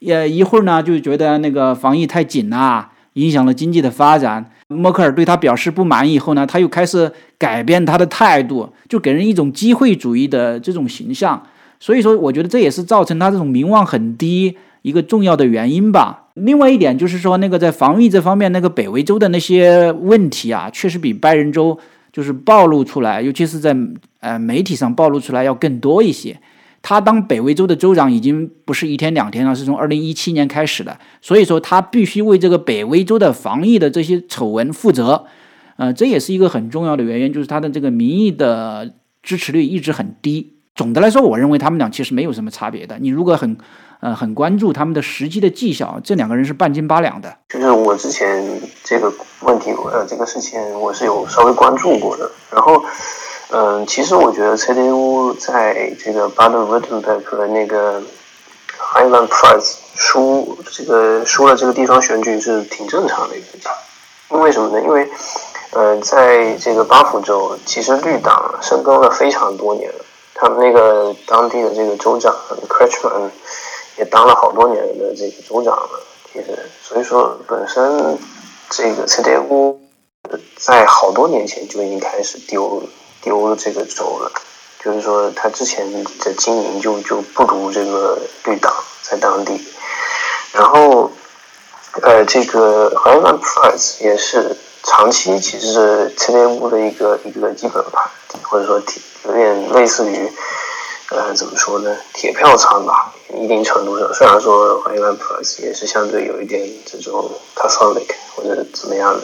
[0.00, 4.50] 也一会儿呢就觉得那个防疫太紧了，影响了经济的发展。
[4.66, 11.40] 默克尔对他表示不满以后呢，他又开始改变他的态度，就给人一种机会主义的这种形象。
[11.78, 16.24] 所以说，我觉得这也是造成他这种名望很低一个重要的原因吧。
[16.34, 21.78] 另外一点就是说，那个在防疫这方面，那个北维州的那些问题啊，确实比拜仁州。
[22.12, 23.76] 就是暴露出来，尤其是在
[24.20, 26.38] 呃媒体上暴露出来要更多一些。
[26.80, 35.26] 他当北威州的州长已经不是一天两天了，是从二零一七年开始的，所以说他必须为这个北威州的防疫的这些丑闻负责。
[35.76, 40.54] 呃，这也是一个很重要的原因，就是他的这个民意的支持率一直很低。
[40.74, 42.96] 总的来说，我认为他们俩其实没有什么差别的。
[43.00, 43.56] 你如果很，
[44.00, 47.36] 呃，很关注他们的实际的绩效，这两个人是半斤八两的。
[47.48, 52.30] 就是我之前这个问题，呃，这个事情我是有稍微关注过的。
[52.52, 52.84] 然后，
[53.50, 58.00] 嗯，其实我觉得 CDU 在这个 Baden-Württemberg 和那个
[58.94, 63.70] Rheinland-Pfalz 输这个输了这个地方选举是挺正常的一个事情。
[64.30, 64.80] 因为什么呢？
[64.80, 65.10] 因为，
[65.72, 70.04] 呃，在这个巴福州，其实绿党深耕了非常多年了。
[70.34, 73.30] 他们那个当地的这个州长 c r a t c h m a n
[73.98, 76.00] 也当了好多年的这个州长了，
[76.32, 78.16] 其实，所以说本身
[78.70, 79.76] 这个 CDU
[80.56, 82.84] 在好多年前就已经开始丢
[83.20, 84.30] 丢这个州了，
[84.84, 89.60] 就是说他之前的经营就就不如这个绿党在当地，
[90.52, 91.10] 然后
[92.00, 98.08] 呃这个 h a r l a n Price 也是长期其实是 CDU 的一个一个基本盘，
[98.42, 98.80] 或者说
[99.24, 100.32] 有点类似于。
[101.10, 101.96] 呃，怎么说呢？
[102.12, 109.22] 铁票仓吧，一定程度上，虽然说华 n Plus 也是相对有一点这种 Catholic 或者怎么样的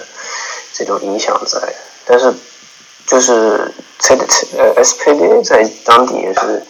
[0.72, 1.60] 这种影响在，
[2.06, 2.32] 但是
[3.06, 4.16] 就是 C
[4.56, 6.62] 呃 SPD 在当地也是，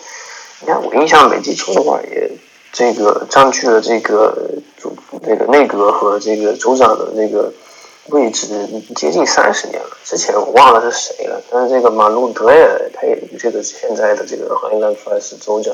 [0.60, 2.32] 你看我印象没记错的话，也
[2.72, 4.36] 这个占据了这个
[4.76, 7.52] 主那个内阁和这个州长的那个。
[8.08, 8.46] 位置
[8.94, 15.72] 接近三十年了，之前我忘了是谁了，但是这个马路德尔，他也这个现在的这个华盛顿福尔斯州长，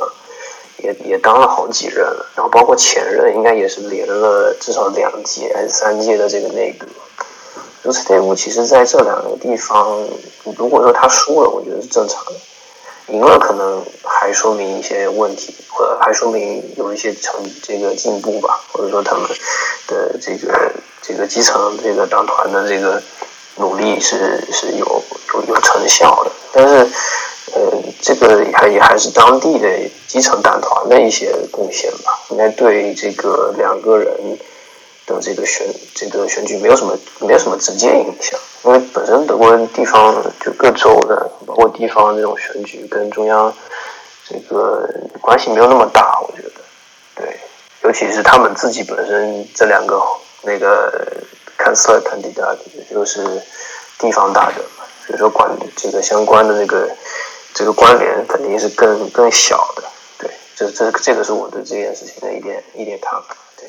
[0.79, 6.87] 也也当了好几任了，然后包括前任应该也是连了至少两届还是三届的这个内阁。
[7.83, 10.07] 如此队伍其实在这两个地方，
[10.57, 12.33] 如果说他输了，我觉得是正常的；
[13.09, 19.29] 赢了可能还说明一些问题，或者还说明有一些成这个进步吧，或者说他们
[19.89, 20.71] 的这个。
[21.11, 23.03] 这个基层这个党团的这个
[23.57, 25.03] 努力是是有
[25.35, 26.75] 有有成效的，但是
[27.53, 29.69] 呃，这个还也还是当地的
[30.07, 34.39] 基层党团的一些贡献吧，应该对这个两个人
[35.05, 43.53] 的这个选这个选举没有什么没有什么直接影响，因为本身德国人地方就各州的包括地方这种选举跟中央
[44.29, 44.89] 这个
[45.21, 46.61] 关系没有那么大，我觉得。
[47.17, 47.41] 对，
[47.83, 50.01] 尤其是他们自己本身这两个。
[50.43, 51.23] 那个
[51.59, 52.57] 看色看地大，
[52.91, 53.23] 就是
[53.99, 56.91] 地方大的嘛，所以说管这个相关的这个
[57.53, 59.83] 这个关联肯定是更更小的，
[60.19, 63.69] 对，这这这个是我对这件事情的一点一点看法，对。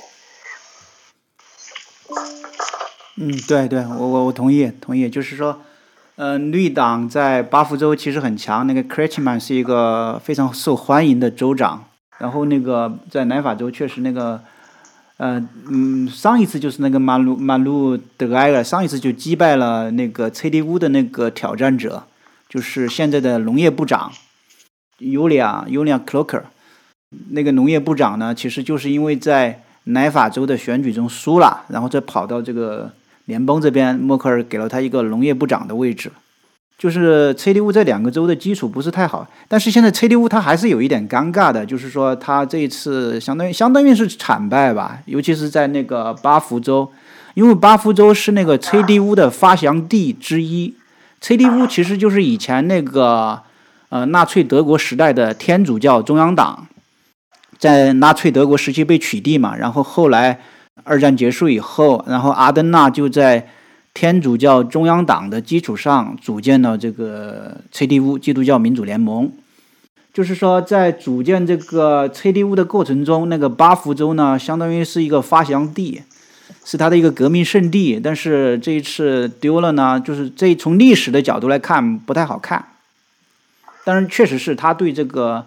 [3.18, 5.62] 嗯，对对，我我我同意同意，就是说，
[6.16, 11.84] 嗯，绿党在巴福州其实很强，那个 c r a t c h m a n 是一个非常受欢迎的州长，
[12.20, 14.42] 然后那个在南法州确实那个。
[15.22, 22.06] 呃嗯，上一次就是那个马路马路德埃尔，上一次就击败了那个 CDU 的那个挑战者，
[22.50, 24.12] 就是现在的农业部长
[24.98, 26.44] 尤利亚尤利亚克洛克。
[27.30, 32.92] 那个农业部长呢，其实就是因为在南法州的选举中输了，然后再跑到这个
[33.26, 36.12] 联邦这边，默克尔给了他一个农业部长的位置。
[36.82, 46.92] 就是 CDU 这两个州的基础不是太好，但是现在 CDU 它还是有一点尴尬的，就是说它这一次相当于相当于是惨败吧，尤其是在那个巴福州，
[47.36, 50.74] 因为巴福州是那个 CDU 的发祥地之一
[51.22, 53.44] ，CDU 其实就是以前那个
[53.90, 56.66] 呃纳粹德国时代的天主教中央党，
[57.60, 60.40] 在纳粹德国时期被取缔嘛，然后后来
[60.84, 63.48] 二战结束以后，然后阿登纳就在。
[63.94, 69.32] 天主教中央党的基础上组建了这个 CDU 基督教民主联盟，
[70.14, 76.02] 就是说在组建这个 CDU 的过程中，那个巴福州呢，相当于是一个发祥地，
[76.64, 78.00] 是他的一个革命圣地。
[78.00, 82.66] 但是这一次丢了呢，就是这从历史的角度来看不太好看。
[83.84, 85.46] 但是，确实是他对这个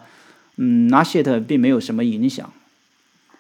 [0.56, 2.52] 嗯纳谢特并没有什么影响，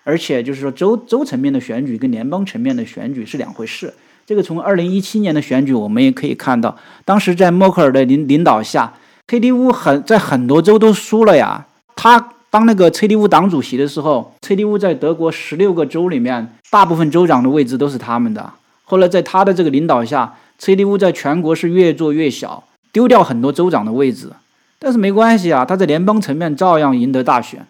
[0.04, 3.92] 而且就是说州州层面的选举跟联邦层面的选举是两回事。
[4.26, 8.92] 这个从二零一七年的选举我们也可以看到，当时在默克尔的领领导下
[9.28, 11.66] ，CDU 很在很多州都输了呀。
[11.96, 18.52] 他当那个 CDU 党主席的时候，CDU 在德国十六个州里面，大部分州长的位置都是他们的。
[18.84, 24.30] 后来在他的这个领导下，CDU 在全国是越做越小，丢掉很多州长的位置。
[24.78, 27.66] 但是没关系啊，他在联邦层面照样赢得大选，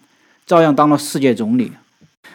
[0.46, 1.72] 照样当了世界总理。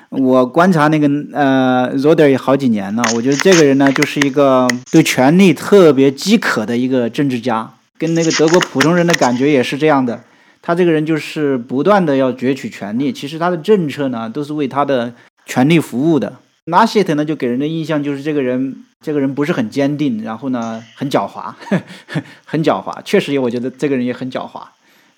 [0.09, 10.23] 我观察那个呃 r o d e r 也好几年了，我觉得这个人呢，就是一个对权力特别饥渴的一个政治家，跟那个德国普通人的感觉也是这样的。
[10.61, 15.13] 他这个人就是不断的要攫取权力，其实他的政策呢都是为他的
[15.45, 16.33] 权力服务的。
[16.65, 21.53] 拉谢特呢就给人的印象就是这个人，这个人不是很坚定，然后呢很狡猾，
[22.45, 23.01] 很狡猾。
[23.03, 24.61] 确实，我觉得这个人也很狡猾。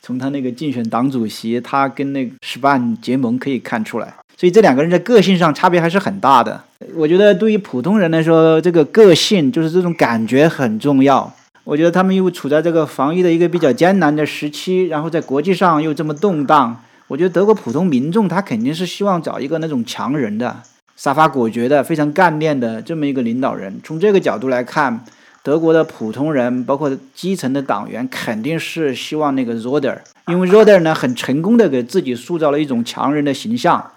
[0.02, 4.14] 从他那个竞选党主席，他跟那个史班结盟可以看出来。
[4.42, 6.60] 所以这两个人在个性上差别还是很大的。
[6.96, 11.32] 我觉得对于普通人来说，这个个性就是这种感觉很重要。
[11.64, 16.76] 我觉得他们又处在这个防疫的一个比较艰难的时期，然后在国际上又这么动荡，
[17.08, 20.64] 我觉得德国普通民众他肯定是希望找一个那种强人的、
[20.96, 23.80] 杀伐果决的、非常干练的这么一个领导人。
[23.84, 25.06] 从这个角度来看，
[25.44, 33.92] 德国的普通人，包括基层的党员，肯定是希望那个 r o d e r 因为 r o d e r 呢很成功的给自己塑造了一种强人的形象，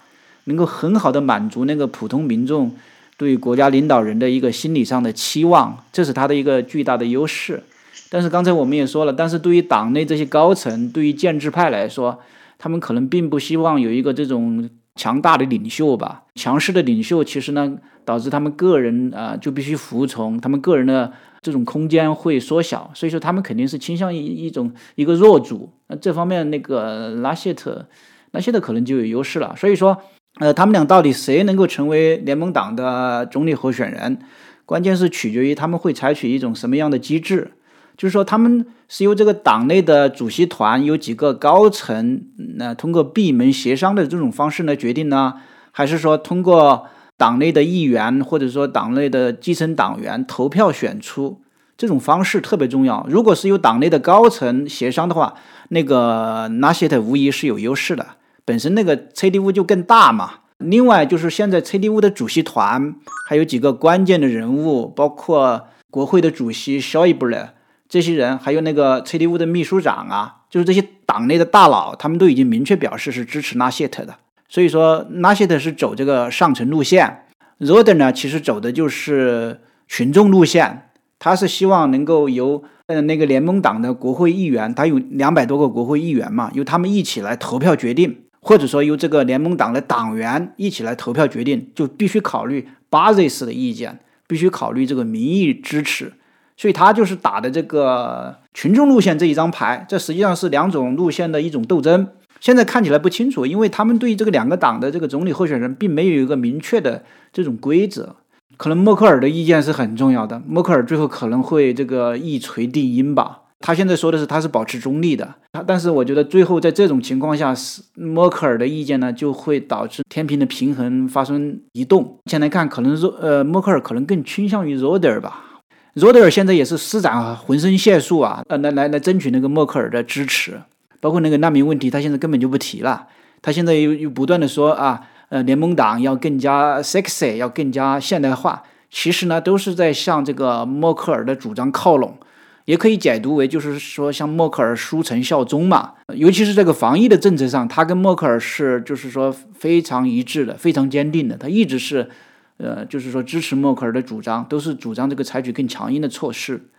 [0.45, 2.71] 能够很好的满足那个普通民众。
[3.17, 7.63] 对国家领导人的一个心理上的期望，这是他的一个巨大的优势。
[8.09, 12.19] 但是刚才我们也说了，但是对于党内这些高层，对于建制派来说，
[12.57, 16.23] 他们可能并不希望有一个这种强大的领袖吧。
[16.35, 22.91] 强势的领袖其实呢，导致他们个人啊就必须服从，他们个人的这种空间会缩小。
[22.93, 25.69] 所以说，他们肯定是倾向于一种一个弱主。
[25.87, 27.85] 那这方面，那个拉谢特，
[28.31, 29.55] 拉谢特可能就有优势了。
[29.55, 29.97] 所以说。
[30.39, 34.19] 呃，他们俩到底谁能够成为联盟党的总理候选人？
[34.65, 37.51] 关键是取决于他们会采取一种什么样的机制。
[37.95, 42.21] 就是说，他们是由这个党内的主席团有几个高层，
[42.57, 45.35] 那通过闭门协商的这种方式来决定呢？
[45.71, 51.41] 还是说通过党内的议员或者说党内的基层党员投票选出？
[51.77, 53.05] 这种方式特别重要。
[53.09, 55.35] 如果是由党内的高层协商的话，
[55.69, 58.05] 那个纳谢特无疑是有优势的。
[58.45, 62.95] 本身那个 CDU 就更大嘛，另外就是现在 CDU 的主席团
[63.27, 67.49] 还有几个关键的人物，包括国会的主席 Schäuble
[67.89, 74.15] 这些人，还有那个 CDU 的秘书长啊，就是这些党内的大佬，他们都已经明确表示是支持纳谢特的。
[74.47, 77.25] 所以说纳谢特是走这个上层路线
[77.57, 88.17] r o d e 呢其实走的就是群众路线，他是希望能够由呃那个联盟党的国会议员，他有两百多个国会议员嘛，由他们一起来投票决定。
[88.47, 96.13] 或者说由这个联盟党的党员一起来投票决定，就必须考虑巴 i 斯的意见，必须考虑这个民意支持，
[96.55, 102.07] 所以他就是打的这个群众路线这一张牌，这实际上是两种路线的一种斗争。
[102.39, 107.03] 现在看起来不清楚，因为他们对这个两个党的这个总理候选人并没有一个明确的
[107.33, 108.15] 这种规则，
[108.57, 113.39] 可能默克尔的意见是很重要的，默克尔最后可能会这个一锤定音吧。
[113.59, 122.03] 他现在说的是他是保持中立的，他但是我觉得最后在这种情况下，是默克尔的意见呢就会导致天平的平衡发生移动。
[122.03, 125.61] 目前来看，可能说呃默克尔可能更倾向于罗德尔吧，
[125.93, 130.61] 罗德尔现在也是施展浑身解数啊，呃来来来争取那个默克尔的支持，
[130.99, 133.07] 包括那个难民问题，他现在根本就不提了，
[133.41, 142.17] 他现在又又不断的说啊，呃联盟党要更加 sexy，要更加现代化，其实呢都是在向这个默克尔的主张靠拢。
[142.65, 145.93] 也可以解读为，就是说，向默克尔书成效忠嘛。
[146.15, 151.37] 尤其是这个防疫的政策上，他跟默克尔是，就是说非常一致的，非常坚定的。
[151.37, 152.09] 他一直是，
[152.57, 156.69] 呃，就是说支持默克尔的主张，都是主张这个采取更强硬的措施。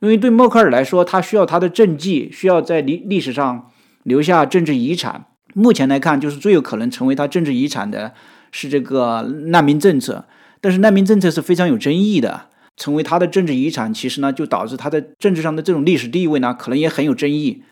[0.00, 3.70] 因为对默克尔来说，他需要他的政绩，需要在历历史上
[4.02, 5.26] 留下政治遗产。
[5.54, 8.12] 目前来看，就是最有可能成为他政治遗产的
[8.52, 10.26] 是这个难民政策。
[10.60, 12.49] 但是难民政策是非常有争议的。
[12.80, 17.62] 成为他的政治遗产，其实呢，就导致他在政治上的这种历史地位呢，可能也很有争议。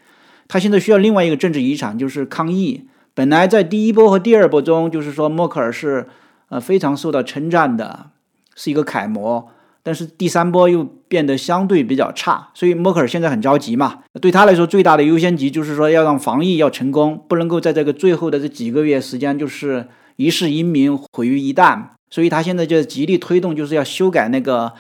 [0.46, 2.84] 他现在需要另外一个政治遗产，就是抗疫。
[3.14, 6.06] 本来在第一波和第二波中，就是说默克尔是
[6.50, 8.10] 呃非常受到称赞的，
[8.54, 9.48] 是一个楷模。
[9.82, 14.00] 但是第三波又变得相对比较差，所以默克尔现在很着急嘛。
[14.20, 21.82] 对他来说，最大的优先级就是说要让防疫要成功，不能够在这个最后的这几个月时间就是一世英名毁于一旦。
[22.10, 24.74] 所以他现在就极力推动，就是要修改那个。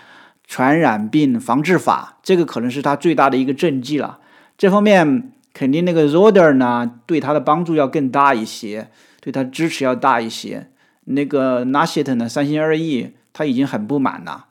[0.48, 4.18] 传染病防治法，这个可能是他最大的一个政绩了。
[4.56, 8.88] 这方面肯定那个 r o d e r 呢，对他的帮助要更大一些，
[9.20, 10.70] 对他支持要大一些。
[11.04, 14.46] 那个 n a s h i t 呢，三心二意，他已经很不满了。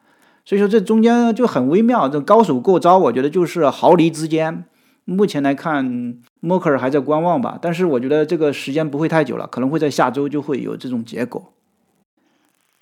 [0.46, 4.64] 所以说这中间就很微妙，这高手过招，我觉得就是毫厘之间。
[5.06, 11.54] 目前来看，默克尔还在观望吧，但是我觉得这个时间不会太久了，可能会在下周就会有这种结果。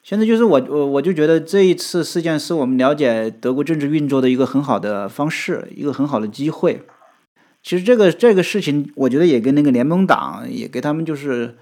[0.05, 6.83] 现在就是我我我就觉得这一次事件是我们了解德国政治运作的一个很好的方式，一个很好的机会。
[7.63, 11.55] 其实这个这个事情，我觉得也跟那个联盟党也给他们就是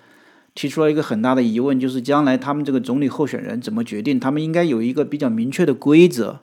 [0.53, 4.19] 提出了一个很大的疑问，就是将来他们这个总理候选人怎么决定？
[4.19, 6.41] 他们应该有一个比较明确的规则。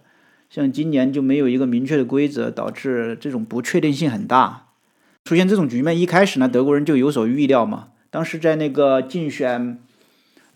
[0.48, 4.68] 像今年就没有一个明确的规则，导致这种不确定性很大。
[5.26, 7.88] 出现这种局面，一开始呢，德国人就有所预料嘛。
[8.09, 9.78] 当时在那个竞选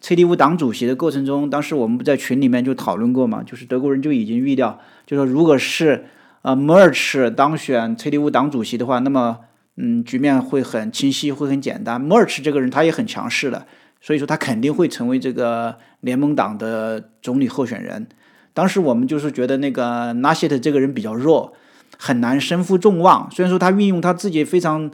[0.04, 6.04] CDU 党主席的过程中，当时我们不在群里面就讨论过嘛，就是德国人就已经预料，就说如果是
[6.42, 9.38] 呃 Merch 当选 CDU 党主席的话，那么
[9.78, 12.04] 嗯，局面会很清晰，会很简单。
[12.06, 13.66] Merch 这个人他也很强势的，
[14.02, 18.06] 所以说他肯定会成为这个联盟党的总理候选人。
[18.52, 21.54] 当时我们就是觉得那个 n a s h t 这个人比较弱。
[21.96, 23.30] 很难身负众望。
[23.30, 24.90] 虽然说他运用他自己非常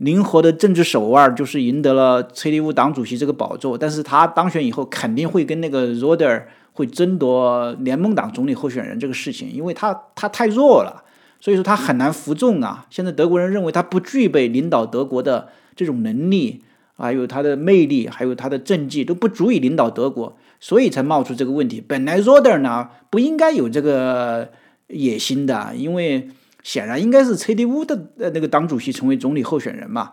[0.00, 11.04] 灵活的政治手腕，就是赢得了 CDU 党主席这个宝座，但是他当选以后肯定会跟那个 Roder 会争夺联盟党总理候选人这个事情，因为他他太弱了，
[11.38, 12.86] 所以说他很难服众啊。
[12.88, 16.62] 现在德国人认为他不具备领导德国的这种能力，
[16.96, 21.84] 还有他的魅力，还有他的政绩都不足以领导德国，所以才冒出这个问题。
[21.86, 24.48] 本来 Roder 呢不应该有这个。
[24.92, 26.26] 野心的，因为
[26.62, 30.12] 显然应该是 CDU 的呃那个党主席成为总理候选人嘛，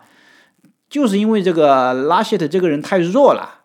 [0.88, 3.60] 就是因为这个拉谢特这个人太弱了，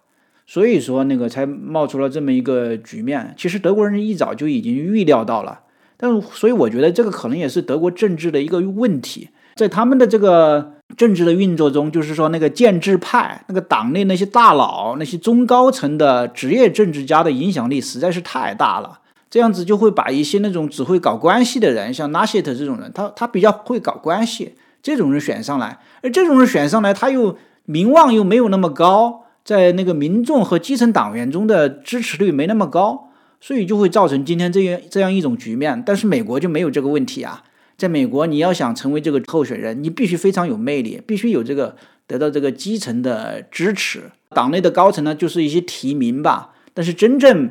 [0.46, 3.34] 所以说那个才冒出了这么一个局面。
[3.38, 5.62] 其实德国人一早就已经预料到了，
[5.96, 19.00] 但所以我觉得这个可能也是德国政治的一个问题，在他们的这个政治的运作中，就是说那个建制派那个党内那些大佬、那些中高层的职业政治家的影响力实在是太大了。
[19.34, 24.54] 这样子就会把一些那种只会搞关系的人，像拉谢特这种人，他他比较会搞关系，
[24.84, 33.10] 这种人选上来，而这种人选上来，他又名望又没有那么高，在那个民众和基层党员中的支持率没那么高，
[33.42, 35.82] 所以就会造成今天这样这样一种局面。
[35.84, 37.42] 但是美国就没有这个问题啊，
[37.76, 41.76] 在美国你要想成为这个候选人，你必须非常有魅力，必须有这个
[42.06, 47.50] 得到这个基层的支持，党内的高层呢就是一些提名吧，但是真正。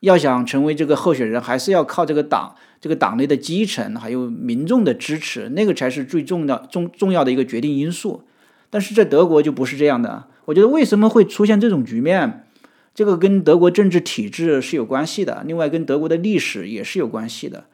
[0.00, 8.22] 要想成为这个候选人，还是要靠这个党、这个党内的基层还有民众的支持，那个才是最重要、重重要的一个决定因素。
[8.70, 10.24] 但是在德国就不是这样的。
[10.46, 12.46] 我觉得为什么会出现这种局面，
[12.94, 17.64] 这个跟德国政治体制是有关系的，另外跟德国的历史也是有关系的。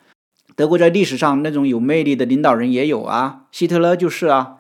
[0.57, 4.57] 德国在历史上那种有魅力的领导人也有啊，希特勒就是啊，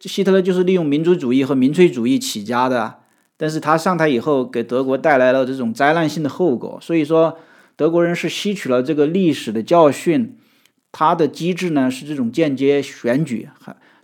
[0.00, 2.99] 希特勒就是利用民族主义和民粹主义起家的。
[3.40, 6.78] 但是他上台以后，给德国带来了这种灾难性的后果。
[6.82, 7.38] 所以说，
[7.74, 10.36] 德国人是吸取了这个历史的教训。
[10.92, 13.48] 他的机制呢是这种间接选举，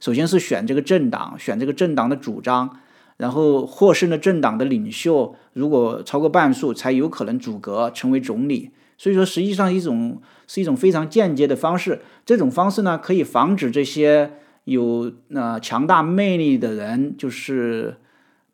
[0.01, 2.79] 首先是选这个政党，选这个政党的主张，
[3.19, 8.71] 然后获胜的政党的领袖如果超过半数，才有可能组阁成为总理。
[8.97, 12.01] 所以说，实际上一种是一种非常间接的方式。
[12.25, 14.31] 这种方式呢，可以防止这些
[14.65, 17.97] 有呃强大魅力的人，就是。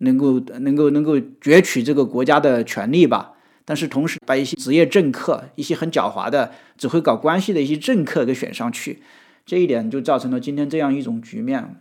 [0.03, 3.35] 能够能够能够攫取这个国家的权利吧，
[3.65, 9.01] 但是同时把一些职业政客、一些很狡猾的、只会搞关系的一些政客给选上去，
[9.47, 11.77] 这一点就造成了今天这样一种局面。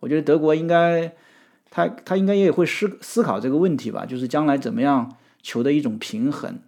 [0.00, 1.12] 我觉得德国应该，
[1.70, 6.58] 他他应该也会思思考这个问题吧，就是将来怎么样求得一种平衡。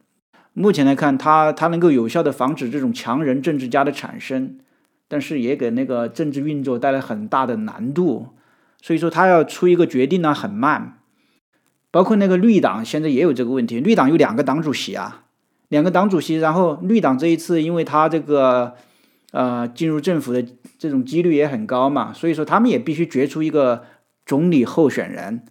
[0.53, 4.59] 目前来看，他他能够有效的防止这种强人政治家的产生，
[5.09, 8.29] 但是也给那个政治运作带来很大的难度。
[8.83, 10.99] 所以说他要出一个决定呢很慢，
[11.91, 13.81] 包括那个绿党现在也有这个问题。
[13.81, 15.25] 绿党有两个党主席啊，
[15.69, 18.75] 两个党主席，然后绿党这一次因为他这个
[19.31, 20.45] 呃进入政府的
[20.79, 23.85] 这种几率也很高嘛，所以说他们也必须决出一个
[24.27, 25.43] 总理候选人。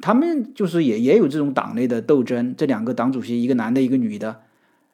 [0.00, 4.40] 他们就是也也有这种党内的斗争，这两个党主席一个男的，一个女的。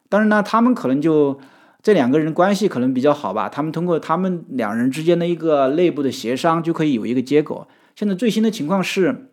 [0.09, 1.39] 当然呢，他们可能就。
[1.83, 7.69] 这两个人关系可能比较好吧，他们通过他们两人之间的一个内部的协商就可以有一个结果。
[7.95, 9.31] 现在最新的情况是，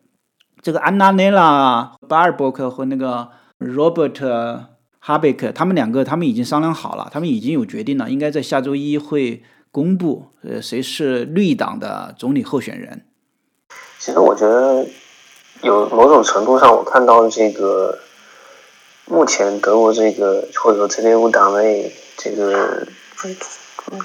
[0.61, 3.29] 这个安娜内拉巴尔伯克和那个
[3.59, 4.67] Robert
[4.99, 13.05] 哈贝克，他们两个他们已经商量好了，他们已经有决定了，应该在下周一会公布，呃，谁是绿党的总理候选人。
[13.99, 14.85] 其实我觉得
[15.63, 17.97] 有某种程度上，我看到这个
[19.05, 21.91] 目前德国这个或者说 CDU 党内。
[22.17, 22.87] 这个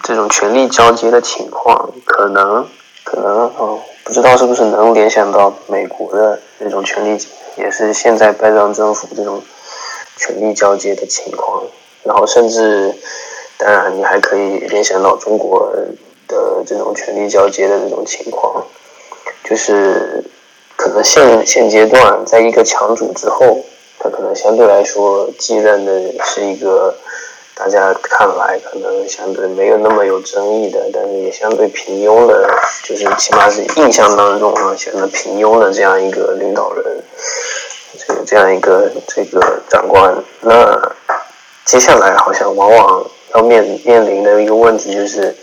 [0.02, 2.66] 这种权力交接的情况，可能
[3.04, 7.24] 可能哦，不知道是不是能联想到美国的那种权力，
[7.56, 9.42] 也是现在拜登政府这种
[10.16, 11.62] 权力交接的情况。
[12.02, 12.94] 然后甚至，
[13.56, 15.72] 当然你还可以联想到中国
[16.28, 18.66] 的这种权力交接的这种情况，
[19.44, 20.24] 就是
[20.76, 23.64] 可能现现阶段在一个强主之后，
[24.00, 26.96] 他可能相对来说继任的是一个。
[27.52, 32.48] 大家看来可能相对没有那么有争议的，但是也相对平庸的，
[32.84, 37.04] 就是起码是印象当中啊显得平庸的这样一个领导人，
[37.98, 40.24] 这个这样一个这个长官。
[40.40, 40.80] 那
[41.66, 45.36] 接下来好像往往要面面临的一个问题就是，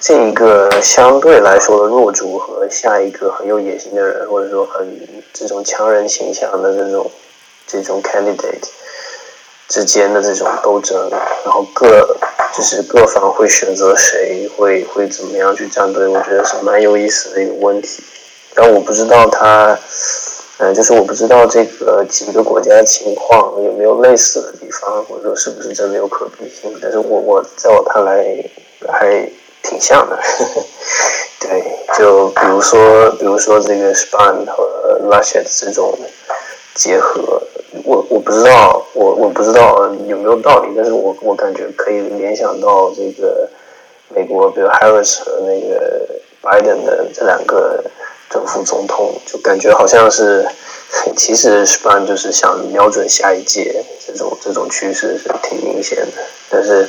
[0.00, 4.88] 这一个相对来说的弱主和下一个很有野心的人，或者说很
[5.34, 7.10] 这种强人形象的这种
[7.70, 8.68] 这种 candidate
[9.68, 11.10] 之间的这种斗争，
[11.44, 12.16] 然后各
[12.56, 18.02] 就是各方会选择谁，会会怎么样去站队，我觉得是蛮有意思的一个问题。
[18.54, 19.78] 但我不知道他，
[20.58, 26.76] 嗯，就是我不知道这个几个国家的情况有没有类似的地方，或者说是不是真的有可比性。
[26.82, 28.24] 但是我我在我看来
[28.88, 29.30] 还。
[29.62, 30.18] 挺像的，
[31.38, 31.62] 对，
[31.98, 35.98] 就比如说，比如说这个 Span 和 Russia 的这种
[36.74, 37.42] 结合，
[38.08, 43.48] 我不知道，我我不知道有没有道理，但是我我感觉可以联想到这个
[44.14, 46.06] 美国，比如 Harris 和那个
[46.42, 47.84] Biden 的这两个
[48.30, 50.48] 正副总统，就感觉好像是，
[51.16, 56.88] 其实 Span 就是想瞄准下一届，这种这种趋势是挺明显的，但是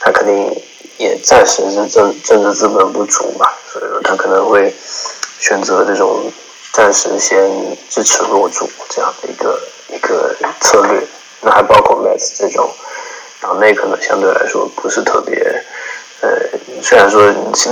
[0.00, 0.62] 他肯定。
[0.98, 4.72] 也暂时是政政治资本不足嘛，所以说他可能会
[5.40, 6.30] 选择这种
[6.72, 7.50] 暂时先
[7.88, 9.58] 支持弱主这样的一个
[10.62, 11.02] 策略。
[11.42, 12.70] 那还包括 Max 这种
[13.40, 15.34] 党内可能相对来说不是特别
[16.20, 16.28] 呃，
[16.80, 17.20] 虽然说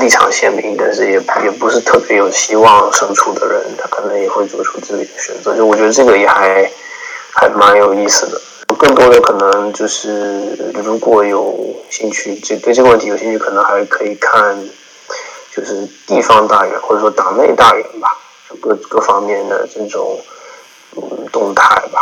[0.01, 5.57] 立场鲜明，但是也也不是特别有希望胜出的人，他可能也会做出自己的选择。
[5.57, 6.69] 就我觉得这个也还
[7.33, 8.41] 还蛮有意思的。
[8.77, 14.59] 更多的可能就是，如果有兴趣，这对这个问题有兴趣，可能还可以看，
[15.55, 18.17] 就是地方大员或者说党内大员吧，
[18.61, 20.19] 各各方面的这种
[20.97, 22.01] 嗯动态吧。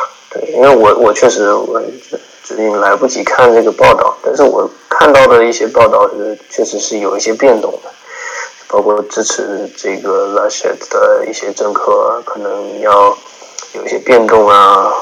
[0.55, 1.82] 因为我我确实我
[2.45, 7.91] 最近来不及看这个报道，但是我看到的一些报道是确实是有一些变动的，
[8.68, 13.16] 包括支持这个拉谢的一些政客可能要
[13.74, 14.93] 有一些变动啊。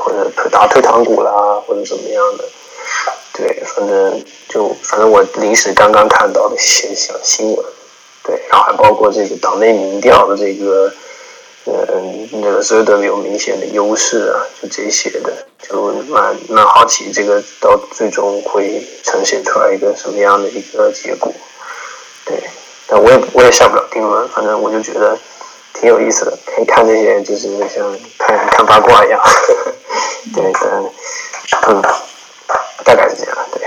[0.00, 2.44] 或者退打退堂鼓啦，或者怎么样的，
[3.32, 7.66] 对，反正就反正我临时刚刚看到的一些小新闻，
[8.22, 10.88] 对，然后还包括这个党内民调的这个，
[11.72, 21.32] 嗯，那个谁都有明显的优势啊，就这些的，就蛮蛮好奇这个到最终会呈现出来一个什么样的一个结果，
[22.24, 22.42] 对，
[22.86, 25.18] 但我也我也下不了定论，反正我就觉得。
[25.74, 29.20] 挺有意思的，可以看这些，就是像看看八卦一样，
[30.34, 30.90] 对，嗯，
[31.68, 31.82] 嗯，
[32.84, 33.62] 大概是这样，对。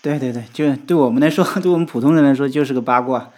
[0.00, 3.28] 对对对，就对我们来说， 对我们普通人来说，就是个八卦，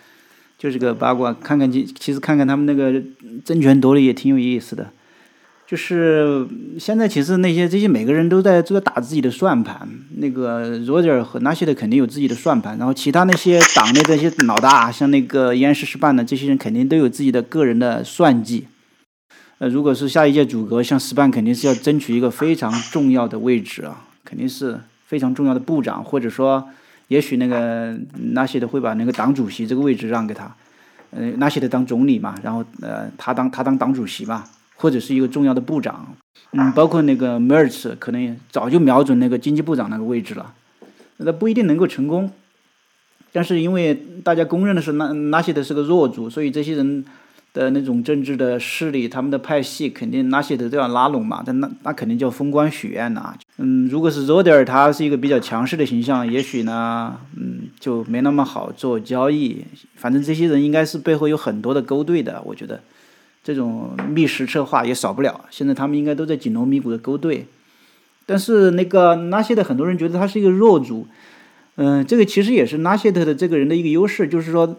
[0.65, 1.31] 就是个八卦。
[1.35, 3.03] 看看其其实看看他们那个
[3.45, 4.89] 争权夺利也挺有意思的。
[5.67, 6.47] 就是
[6.79, 9.87] 现在，其实那些这些每个人都在都在打自己的算盘。
[10.17, 18.67] 那个罗杰尔和那些的肯定有自己的算盘，然后其他那些党内这些老大，像那个延世失办的这些人，肯定都有自己的个人的算计。
[19.59, 26.69] 呃，如果是下一届组阁，像石办肯定是要争取一个非常重要的位置啊，肯定是非常重要的部长，或者说，
[27.15, 27.97] 也许那个
[28.37, 30.55] 那些的会把那个党主席这个位置让给他，
[31.11, 34.45] 呃，那些的当总理嘛，然后呃，他当他当党主席嘛。
[34.77, 36.17] 或者是一个重要的部长，
[36.51, 40.53] 嗯，包括那个 Merz 可能也早就瞄准那个经济部长那个位置了，
[41.19, 42.29] 那不一定能够成功。
[43.31, 43.95] 但是因为
[44.25, 47.05] 大家公认的是那那些的是个弱主，所以这些人
[47.55, 53.35] 的那种政治的势力，他们的派系肯定那些德都要拉拢嘛，但那那肯定叫封官许愿呐。
[53.57, 59.65] 嗯，如果是 Roder 他是一个比较强势的形象，也许呢，嗯，就没那么好做交易。
[59.95, 62.83] 反正这些人应该是背后有很多的勾兑的，我觉得。
[63.47, 67.47] 这种密室策划也少不了，现在他们应该都在紧锣密鼓的勾兑，
[68.25, 71.07] 但是那个拉谢德很多人觉得他是一个弱主，
[71.75, 74.79] 嗯，这个其实也是拉谢德的这个人的一个优势，就是说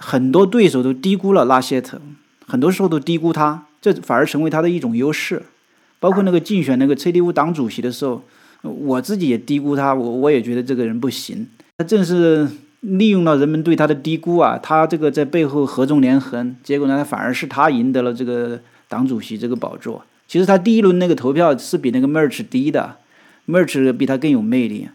[0.00, 2.00] 很多对手都低估了拉谢特，
[2.46, 5.42] 很多时候都低估他，这反而成为他的一种优势。
[6.00, 8.24] 包括那个竞选那个 CDU 党主席的时候，
[8.62, 11.46] 我自己也低估他，我我也觉得这个人不行，
[11.78, 12.48] 他正是。
[12.82, 20.02] 利用了人们对他的低估啊，他这个在背后合纵连横，结果呢，他反而是他赢得了这个党主席这个宝座。
[20.26, 22.96] 其实他第一轮那个投票是比那个 Merch 低的
[23.46, 24.88] ，Merch 比他更有魅力，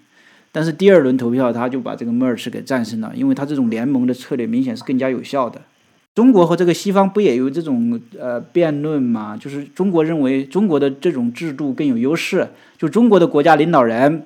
[0.55, 5.59] 但是第二轮投票他就把这个 Merch 给战胜了，因为他这种联盟的策略明显是更加有效的。
[6.13, 9.35] 中国和这个西方不也有这种呃辩论吗？
[9.35, 12.47] 就是中国认为中国的这种制度更有优势，
[12.77, 14.23] 就中国的国家领导人。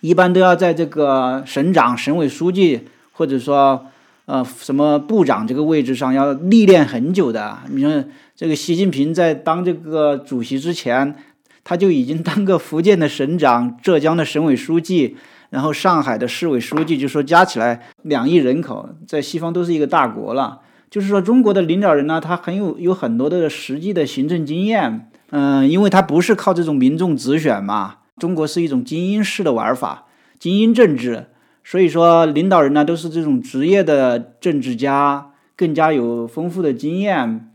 [0.00, 2.80] 一般都要在这个省长、省委书记，
[3.12, 3.86] 或者说
[4.24, 7.58] 呃什么部长这个位置上要历练很久的。
[7.70, 8.02] 你说
[8.34, 11.14] 这个习近平在当这个主席之前，
[11.62, 15.16] 他就已经当个福建的省长、浙江的省委书记，
[15.54, 20.62] 然后上海的市委书记，就说加起来两亿人口，在西方都是一个大国了。
[20.90, 27.98] 就是说中国的领导人呢，他很有有很多的实际的行政经验，嗯，因为他不是靠这种民众直选嘛。
[28.16, 30.06] 中国是一种精英式的玩法，
[30.40, 31.26] 精英政治，
[31.62, 37.48] 所以说领导人呢都是这种职业的政治家，更加有丰富的经验。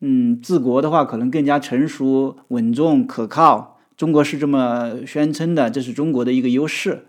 [0.00, 3.80] 嗯，治国的话可能更加成熟、稳重、可靠。
[3.96, 7.06] 中国是这么宣称的，这是中国的一个优势。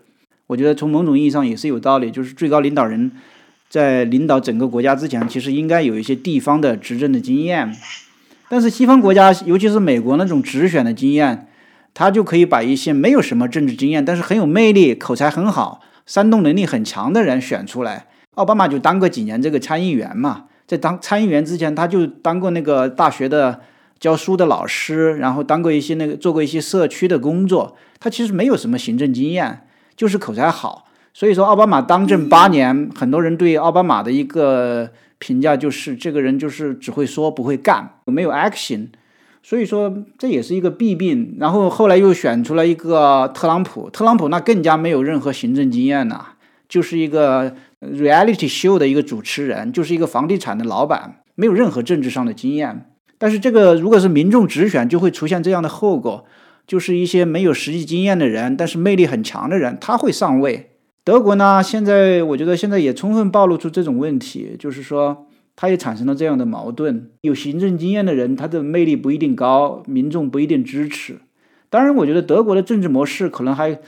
[0.52, 3.10] 我觉得从某种意义上也是有道理，就是最高领导人
[3.70, 7.74] 在领导整个国家之前，其实应该有一些地方的执政的经验。
[8.50, 11.48] 但是西方国家，尤其是美国那种直选的经验，
[11.94, 18.04] 他就可以把一些没有什么政治经验，但是很有魅力、口才很好、煽动能力很强的人选出来。
[18.34, 23.58] 奥巴马就当过几年这个参议员嘛，在当参议员之前，他就当过那个大学的
[23.98, 27.74] 教书的老师，然后当过一些那个做过一些社区的工作。
[27.98, 29.60] 他其实没有什么行政经验。
[29.96, 38.88] 就是口才好，所以说奥巴马当政八年，很多人对奥巴马的一个评价就是这个人就是只会说不会干，没有 action，
[39.42, 41.36] 所以说这也是一个弊病。
[41.38, 46.24] 然后后来又选出了一个特朗普，特朗普那更加没有任何行政经验呐，
[46.68, 52.88] 就是一个 reality show 的一个主持人，就是一个房地产的老板，没有任何政治上的经验。
[53.18, 56.24] 但是这个如果是民众直选，就会出现这样的后果。
[56.66, 60.70] 就是一些没有实际经验的人，但是魅力很强的人，他会上位。
[61.04, 71.18] 德国呢，现在我觉得现在也充分暴露出这种问题，就是说，他也产生了这样的矛盾：有行政经验的人，他的魅力不一定高，民众不一定支持。
[71.68, 73.80] 当然，我觉得德国的政治模式可能还，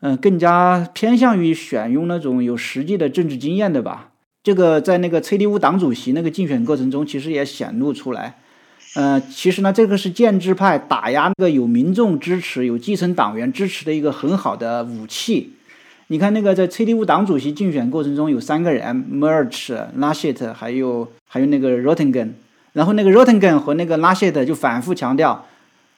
[0.00, 4.12] 嗯，更加偏向于选用那种有实际的政治经验的吧。
[4.42, 8.39] 这个在那个 CDU 党主席那个竞选过程中，其实也显露出来。
[8.94, 15.52] 呃，其实呢，这个是建制派打压那个有民众支持、有基层党员支持的一个很好的武器。
[16.08, 22.30] 你看，那个在 CDU 党主席竞选过程中有三个人：Merch、拉谢特，还有还有那个 Rottengen。
[22.72, 25.46] 然后那个 Rottengen 和那个拉谢特就反复强调，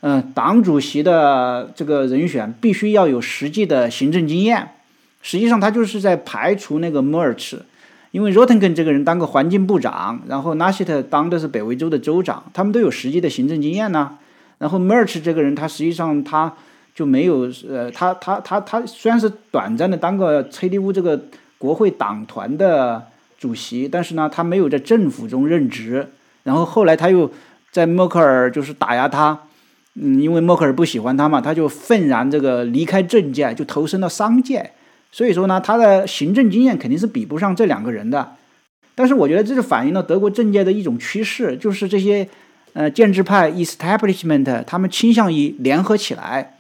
[0.01, 4.69] 嗯，党主席的这个人选必须要有实际的行政经验。
[5.23, 7.57] 实际上，他就是在排除那个 Merch。
[8.13, 14.19] 因为 Rottengen 这个人当过环境部长，然后 Nashe 特当的是北维州的州长，他们都有实际的行政经验呢。
[14.59, 16.53] 然后 Merch 这个人，他实际上他
[16.95, 21.21] 就没有，呃，他他他他虽然是短暂的当个 CDU 这个
[21.57, 23.07] 国会党团的
[23.39, 26.07] 主席，但是呢，他没有在政府中任职。
[26.45, 27.31] 然后后来他又
[27.71, 29.39] 在默克尔就是打压他，
[29.95, 34.73] 嗯，因为默克尔不喜欢他嘛，他就愤然这个离开政界，就投身到商界。
[35.15, 38.35] 所以说呢，他的行政经验肯定是比不上这两个人的，
[38.95, 42.27] 但是我觉得这是反映了德国政界的一种趋势，就是这些
[42.73, 46.55] 呃建制派 establishment 他们倾向于联合起来，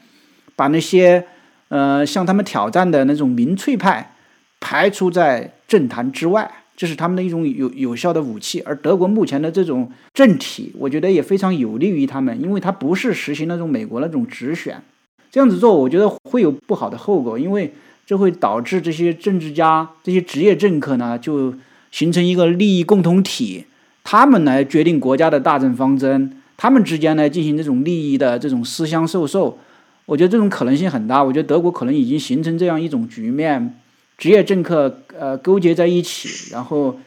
[0.54, 1.24] 把那些
[1.68, 4.14] 呃向他们挑战的那种民粹派
[4.60, 8.60] 排除在政坛之外，这是他们的一种有有效的武器。
[8.66, 14.82] 而德国目前的这种政体，我觉得也非常有利于他们，因为它不是实行那种美国那种直选，
[15.30, 17.72] 这样子做，我觉得会有不好的后果，因为。
[18.06, 21.54] 这会导致这些政治家、这些职业政客呢，就
[21.90, 23.64] 形成一个利益共同体，
[24.04, 29.58] 他们来决定国家的大政方针，他们之间呢进行这种利益的这种私相授受。
[30.06, 31.22] 我觉得这种可能性很大。
[31.22, 33.78] 我觉得德国可能已经形成这样一种局面：
[34.18, 36.98] 职业政客呃勾结在一起，然后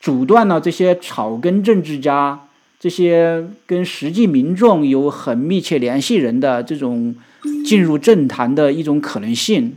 [0.00, 2.40] 阻断了这些草根政治家、
[2.78, 7.14] 这些跟实际民众有很密切联系人的这种
[7.64, 9.76] 进入政坛的一种可能性。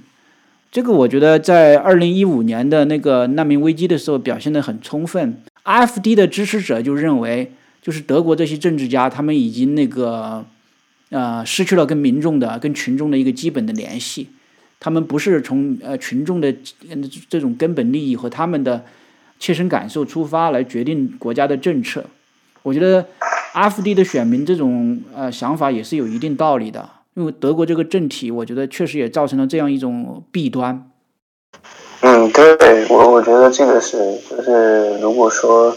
[0.72, 5.42] 这个我觉得在二零一五年的那个难民危机的时候表现得很充分。
[5.64, 7.52] AfD 的支持者就认为，
[7.82, 10.46] 就是德国这些政治家他们已经那个，
[11.10, 14.30] 呃，失去了跟民众的、跟群众的一个基本的联系，
[14.80, 16.54] 他们不是从呃群众的
[17.28, 18.86] 这种根本利益和他们的
[19.40, 22.06] 切身感受出发来决定国家的政策。
[22.62, 23.08] 我觉得
[23.54, 26.88] AfD 的选民这种呃想法也是有一定道理的。
[27.20, 30.90] 因为德国这个政体，我觉得确实也造成了这样一种弊端。
[32.00, 35.76] 嗯，对我我觉得这个是，就是如果说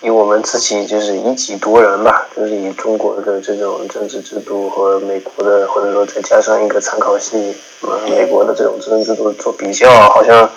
[0.00, 7.54] 以我们自己就是以己度人吧，就是以中国的这种政治制度和美国的，或者说再加上一个参考系，
[8.08, 10.50] 美国的这种政治制度做比较，好像，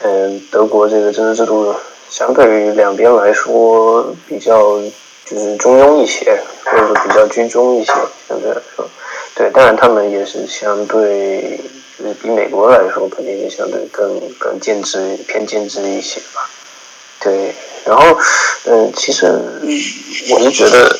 [0.00, 1.72] 嗯，德国这个政治制度
[2.10, 4.80] 相对于两边来说比较
[5.24, 7.92] 就是中庸一些，或者说比较居中一些，
[8.28, 8.84] 相对来说。
[9.36, 11.60] 对，当然他们也是相对，
[11.98, 16.48] 就是比美国来说，肯定是相对更更建制偏建制一些吧。
[17.20, 18.18] 对，然后，
[18.64, 20.98] 嗯，其实我是觉得，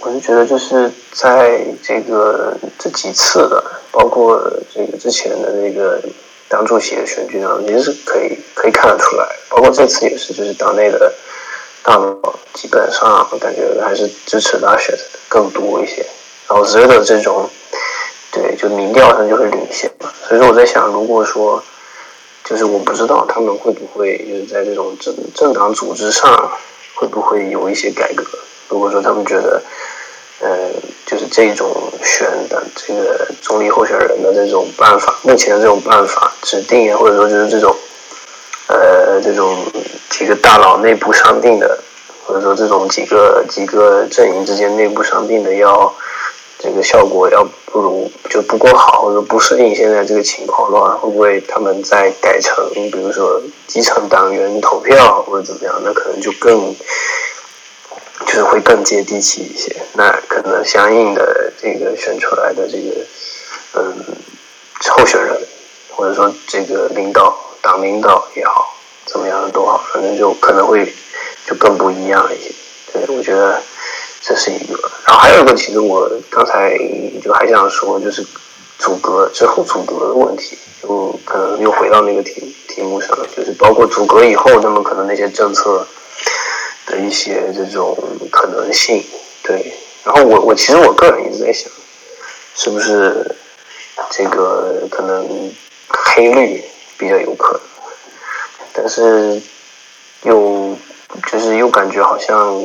[0.00, 4.38] 我是觉得就是在这个这几次的，包括
[4.74, 5.98] 这个之前的那个
[6.48, 11.14] 党主席的选举上，其实是可以可以看得出来，包括这次也是，就是党内的
[11.82, 12.14] 大佬
[12.52, 16.04] 基本上我感觉还是支持拉选的更多一些。
[16.48, 17.48] 老子的这种，
[18.32, 20.10] 对，就民调上就会领先嘛。
[20.26, 21.62] 所以说我在想，如果说，
[22.42, 26.50] 就是我不知道他们会不会就是在这种政政党组织上
[26.94, 28.24] 会不会有一些改革。
[28.70, 29.62] 如果说他们觉得，
[30.40, 30.70] 呃，
[31.04, 31.70] 就是这种
[32.02, 37.76] 选的这个总理候选人的这种办法，目前的这种办法指定啊，或者说就是这种，
[38.68, 39.54] 呃，这种
[40.08, 41.78] 几个大佬内部商定的，
[42.24, 45.94] 或者说这种几个几个阵营之间内部商定的要。
[46.60, 55.80] 这个效果要不如就不够好，或者不适应现在这个情况的话，会不会他们再改成，比如说基层党员投票或者怎么样？
[55.84, 56.74] 那可能就更
[58.26, 59.76] 就是会更接地气一些。
[59.92, 63.06] 那可能相应的这个选出来的这个
[63.74, 64.04] 嗯
[64.90, 65.40] 候选人，
[65.90, 68.74] 或者说这个领导党领导也好，
[69.06, 70.92] 怎么样的都好，反正就可能会
[71.46, 72.52] 就更不一样一些。
[72.92, 73.62] 对，我觉得。
[74.20, 76.76] 这是一个，然后还有一个，其实我刚才
[77.22, 78.26] 就还想说，就是
[78.78, 85.86] 阻隔之后阻隔的问题，就可能又回到那个题题目上，就是包括阻隔以后，那么可能那些政策
[86.86, 87.96] 的一些这种
[88.30, 89.02] 可能性，
[89.42, 89.72] 对。
[90.04, 91.70] 然后我我其实我个人一直在想，
[92.54, 93.36] 是不是
[94.10, 95.52] 这个可能
[95.88, 96.62] 黑绿
[96.98, 97.60] 比较有可能，
[98.72, 99.40] 但是
[100.22, 100.76] 又
[101.30, 102.60] 就是又感觉好像。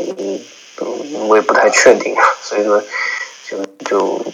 [0.82, 2.82] 嗯我也不太确定啊，所以说
[3.47, 4.26] 就就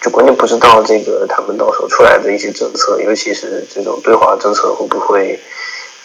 [0.00, 5.40] 就关键不知道这个他们到时候出来的一些政策，尤其是这种对华政策会不会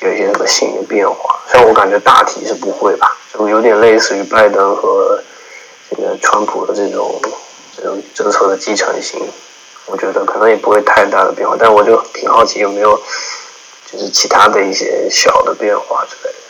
[0.02, 1.42] 有一些什么新的变化？
[1.50, 5.22] 虽然我感觉大体是不会吧，就有点类似于拜登和
[5.90, 7.20] 这个川普的这种
[7.76, 9.20] 这种政策的继承性，
[9.88, 11.56] 我觉得可能也不会太大的变化。
[11.60, 12.96] 但我就挺好奇有没有
[13.92, 16.41] 就是其他的一些小的变化之类的。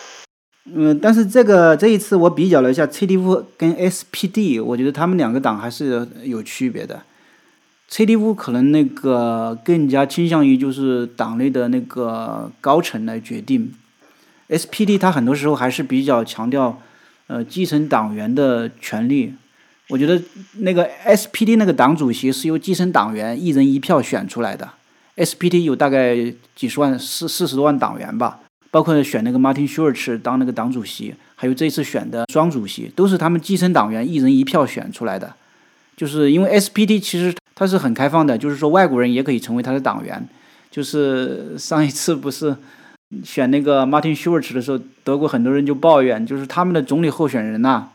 [0.66, 7.02] 嗯，但是这个这一次我比较了一下 CDU 跟 SPD，我觉得他们两个党还是有区别的。
[7.90, 13.74] CDU 可能那个更加倾向于就是党内的那个高层来决定
[14.50, 16.80] ，SPD 他很多时候还是比较强调
[17.28, 19.34] 呃基层党员的权利。
[19.90, 20.22] 我觉得
[20.60, 24.70] 那个 SPD 那个党主席是由基层党员一人一票选出来的
[25.18, 26.16] ，SPD 有大概
[26.56, 28.40] 几十万四四十多万党员吧。
[28.72, 35.36] 包括选那个 Martin Schulz 当那个党主席，还有这次选的双主席，都是他们基层党员一人一票选出来的。
[35.98, 40.28] 就是因为 SPD 其实它是很开放的，就是说外国人也可以成为他的党员。
[40.72, 42.56] 就是上一次不是
[43.26, 47.90] 选那个 Martin Schulz 的时候，德国很多人就抱怨，就是他们的总理候选人呐，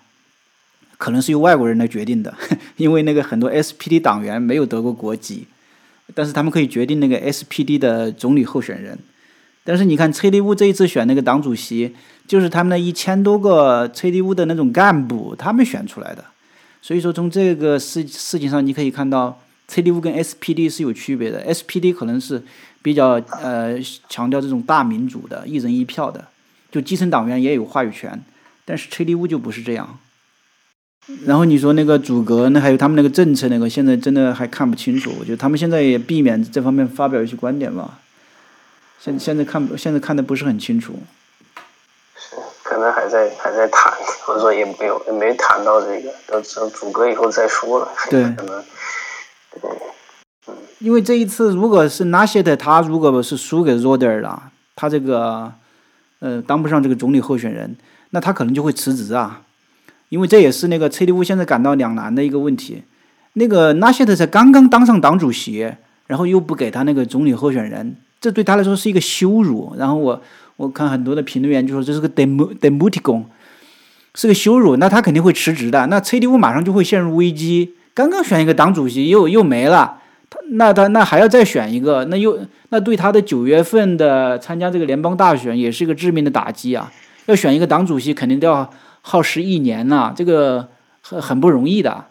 [0.99, 2.35] 可能是由外国人来决定的，
[2.77, 5.47] 因为那个很多 SPD 党员没有德国国籍，
[6.15, 8.99] 但是他们可以决定那个 SPD 的总理候选人。
[9.67, 11.93] 但是你看，崔利乌这一次选那个党主席，
[12.29, 16.25] 就是他们那一千多个崔利乌的那种干部他们选出来的。
[16.81, 21.45] 所以说，从这个事事情上，你可以看到崔利乌跟 SPD 是有区别的。
[21.53, 22.41] SPD 可能是
[22.81, 23.77] 比较呃
[24.09, 26.25] 强调这种大民主的，一人一票的，
[26.71, 28.23] 就基层党员也有话语权。
[28.65, 29.99] 但是崔利乌就不是这样。
[31.25, 35.13] 然后你说那个阻隔，那还有他们那个政策，那个现在真的还看不清楚。
[35.19, 37.99] 我觉得他们现在也避免这方面发表一些观点吧。
[39.07, 40.95] 现现在看现在看的不是很清楚，
[42.17, 42.35] 是
[42.65, 43.93] 可能还在还在谈，
[44.25, 47.89] 或者说也没有也没谈到这个，等等阻隔以后再说了。
[48.11, 48.65] 对，可能，
[50.49, 55.53] 嗯，因为这一次如果是纳谢特他如果是输给罗德尔了，他这个
[56.19, 57.77] 呃当不上这个总理候选人，
[58.11, 59.43] 那他可能就会辞职啊，
[60.09, 62.83] 因为这也是那个崔利乌现在感到两难的一个问题。
[63.35, 65.77] 那个纳谢特才刚刚当上党主席，
[66.09, 67.99] 然后又不给他那个总理候选人。
[68.21, 69.75] 这对他来说是一个羞辱。
[69.79, 70.23] 然后我
[70.57, 73.25] 我看很多的评论员就说这是个 demo demotic
[74.15, 74.77] 是个羞辱。
[74.77, 75.87] 那他肯定会辞职的。
[75.87, 77.75] 那 CDU 马上就会陷入危机。
[77.95, 79.99] 刚刚选一个党主席又又没了，
[80.29, 82.39] 他那他那还要再选一个，那又
[82.69, 86.93] 那对他的九月份的参加这个联邦大选也是一个致命的打击啊！
[87.25, 90.69] 要选一个党主席肯定都要耗时一年呐，这个
[91.01, 92.05] 很很不容易的。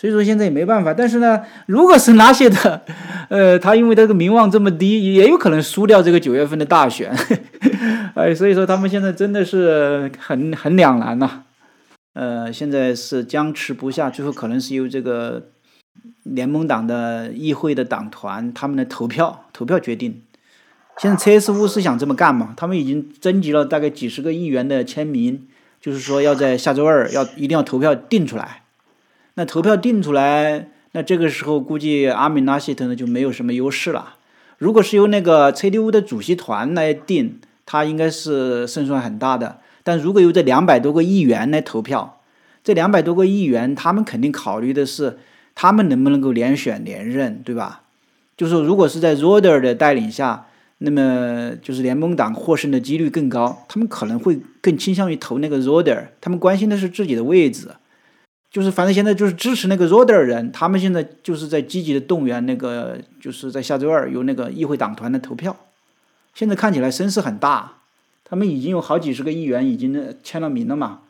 [0.00, 2.80] 所以说现在也没办法，但是呢，如果是那些的，
[3.28, 7.14] 呃，他因为这个名望这么低，也有可能输掉这个九月份的大选，
[8.16, 11.42] 哎，所以说他们现在真的是很很两难呐，
[12.14, 15.48] 呃，现在是僵持不下，最后可能是由这个
[16.22, 20.22] 联盟党的议会的党团他们的投票投票决定。
[20.96, 22.54] 现在 CSU 是想这么干嘛？
[22.56, 25.46] 他们已经征集了大概几十个议员的签名，
[25.78, 28.59] 就是说要在下周二要一定要投票定出来。
[29.40, 34.16] 那投票定出来，那这个时候估计阿米纳希特呢就没有什么优势了。
[34.58, 39.60] 如果是由那个 CDU 的主席团来定，他应该是胜算很大的。
[39.82, 42.20] 但如果由这两百多个议员来投票，
[42.62, 45.16] 这两百多个议员他们肯定考虑的是
[45.54, 47.84] 他们能不能够连选连任，对吧？
[48.36, 57.68] 就是说，如果是在 Roder 的带领下，那么就是联盟党获胜的几率更高，他们可能会更倾向于投那个 Roder，他们关心的是自己的位置，
[58.50, 65.56] 就是反正现在就是支持那个 Roder 人，他们现在就是在积极的动员那个，就是在下周二有那个议会党团的投票，
[66.34, 67.74] 现在看起来声势很大，
[68.24, 71.00] 他们已经有好几十个议员已经签了名了嘛，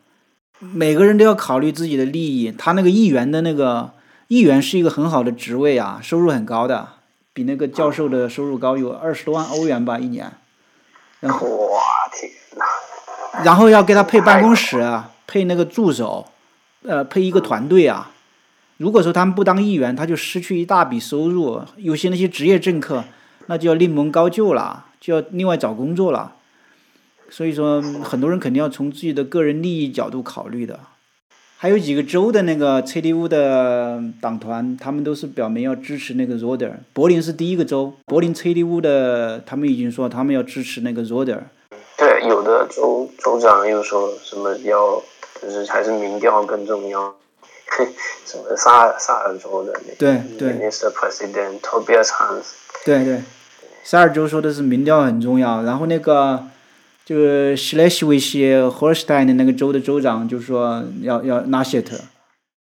[0.58, 3.92] 每个人都要考虑自己的利益，他那个议员的那个
[4.28, 6.88] 议员是一个很好的职位啊，收入很高的。
[7.32, 10.30] 比那个教授的收入高有二十多万欧元吧一年，
[11.20, 11.80] 然后哇
[12.12, 12.64] 天呐，
[13.44, 16.26] 然后要给他配办公室，配那个助手，
[16.82, 18.10] 呃，配一个团队啊。
[18.78, 21.60] 如果说他们不当议员，他就失去一大笔收入。
[21.76, 23.04] 有些那些职业政客，
[23.46, 26.32] 那就要另谋高就了，就要另外找工作了。
[27.28, 30.80] 所以说，很多人肯定要从自己的个人利益角度考虑的。
[31.58, 36.72] 还有几个州的那个 CDU 的党团，他们都是表明要支持那个 Roder。
[36.94, 41.40] 柏林是第一个州，柏林 CDU 的他们已经说他们要支持那个 Roder。
[41.98, 45.02] 对，有的州州长又说什么要，
[45.42, 47.14] 就是还是民调更重要。
[48.26, 50.92] 什么萨萨尔州的那对对 Mr.
[50.92, 52.52] President Tobias Hans。
[52.84, 53.22] 对对，
[53.84, 56.46] 萨尔州说的是民调很重要，然后那个。
[57.02, 61.96] 就是 Schleswig Holstein 的那个州的州长就说要要纳谢特，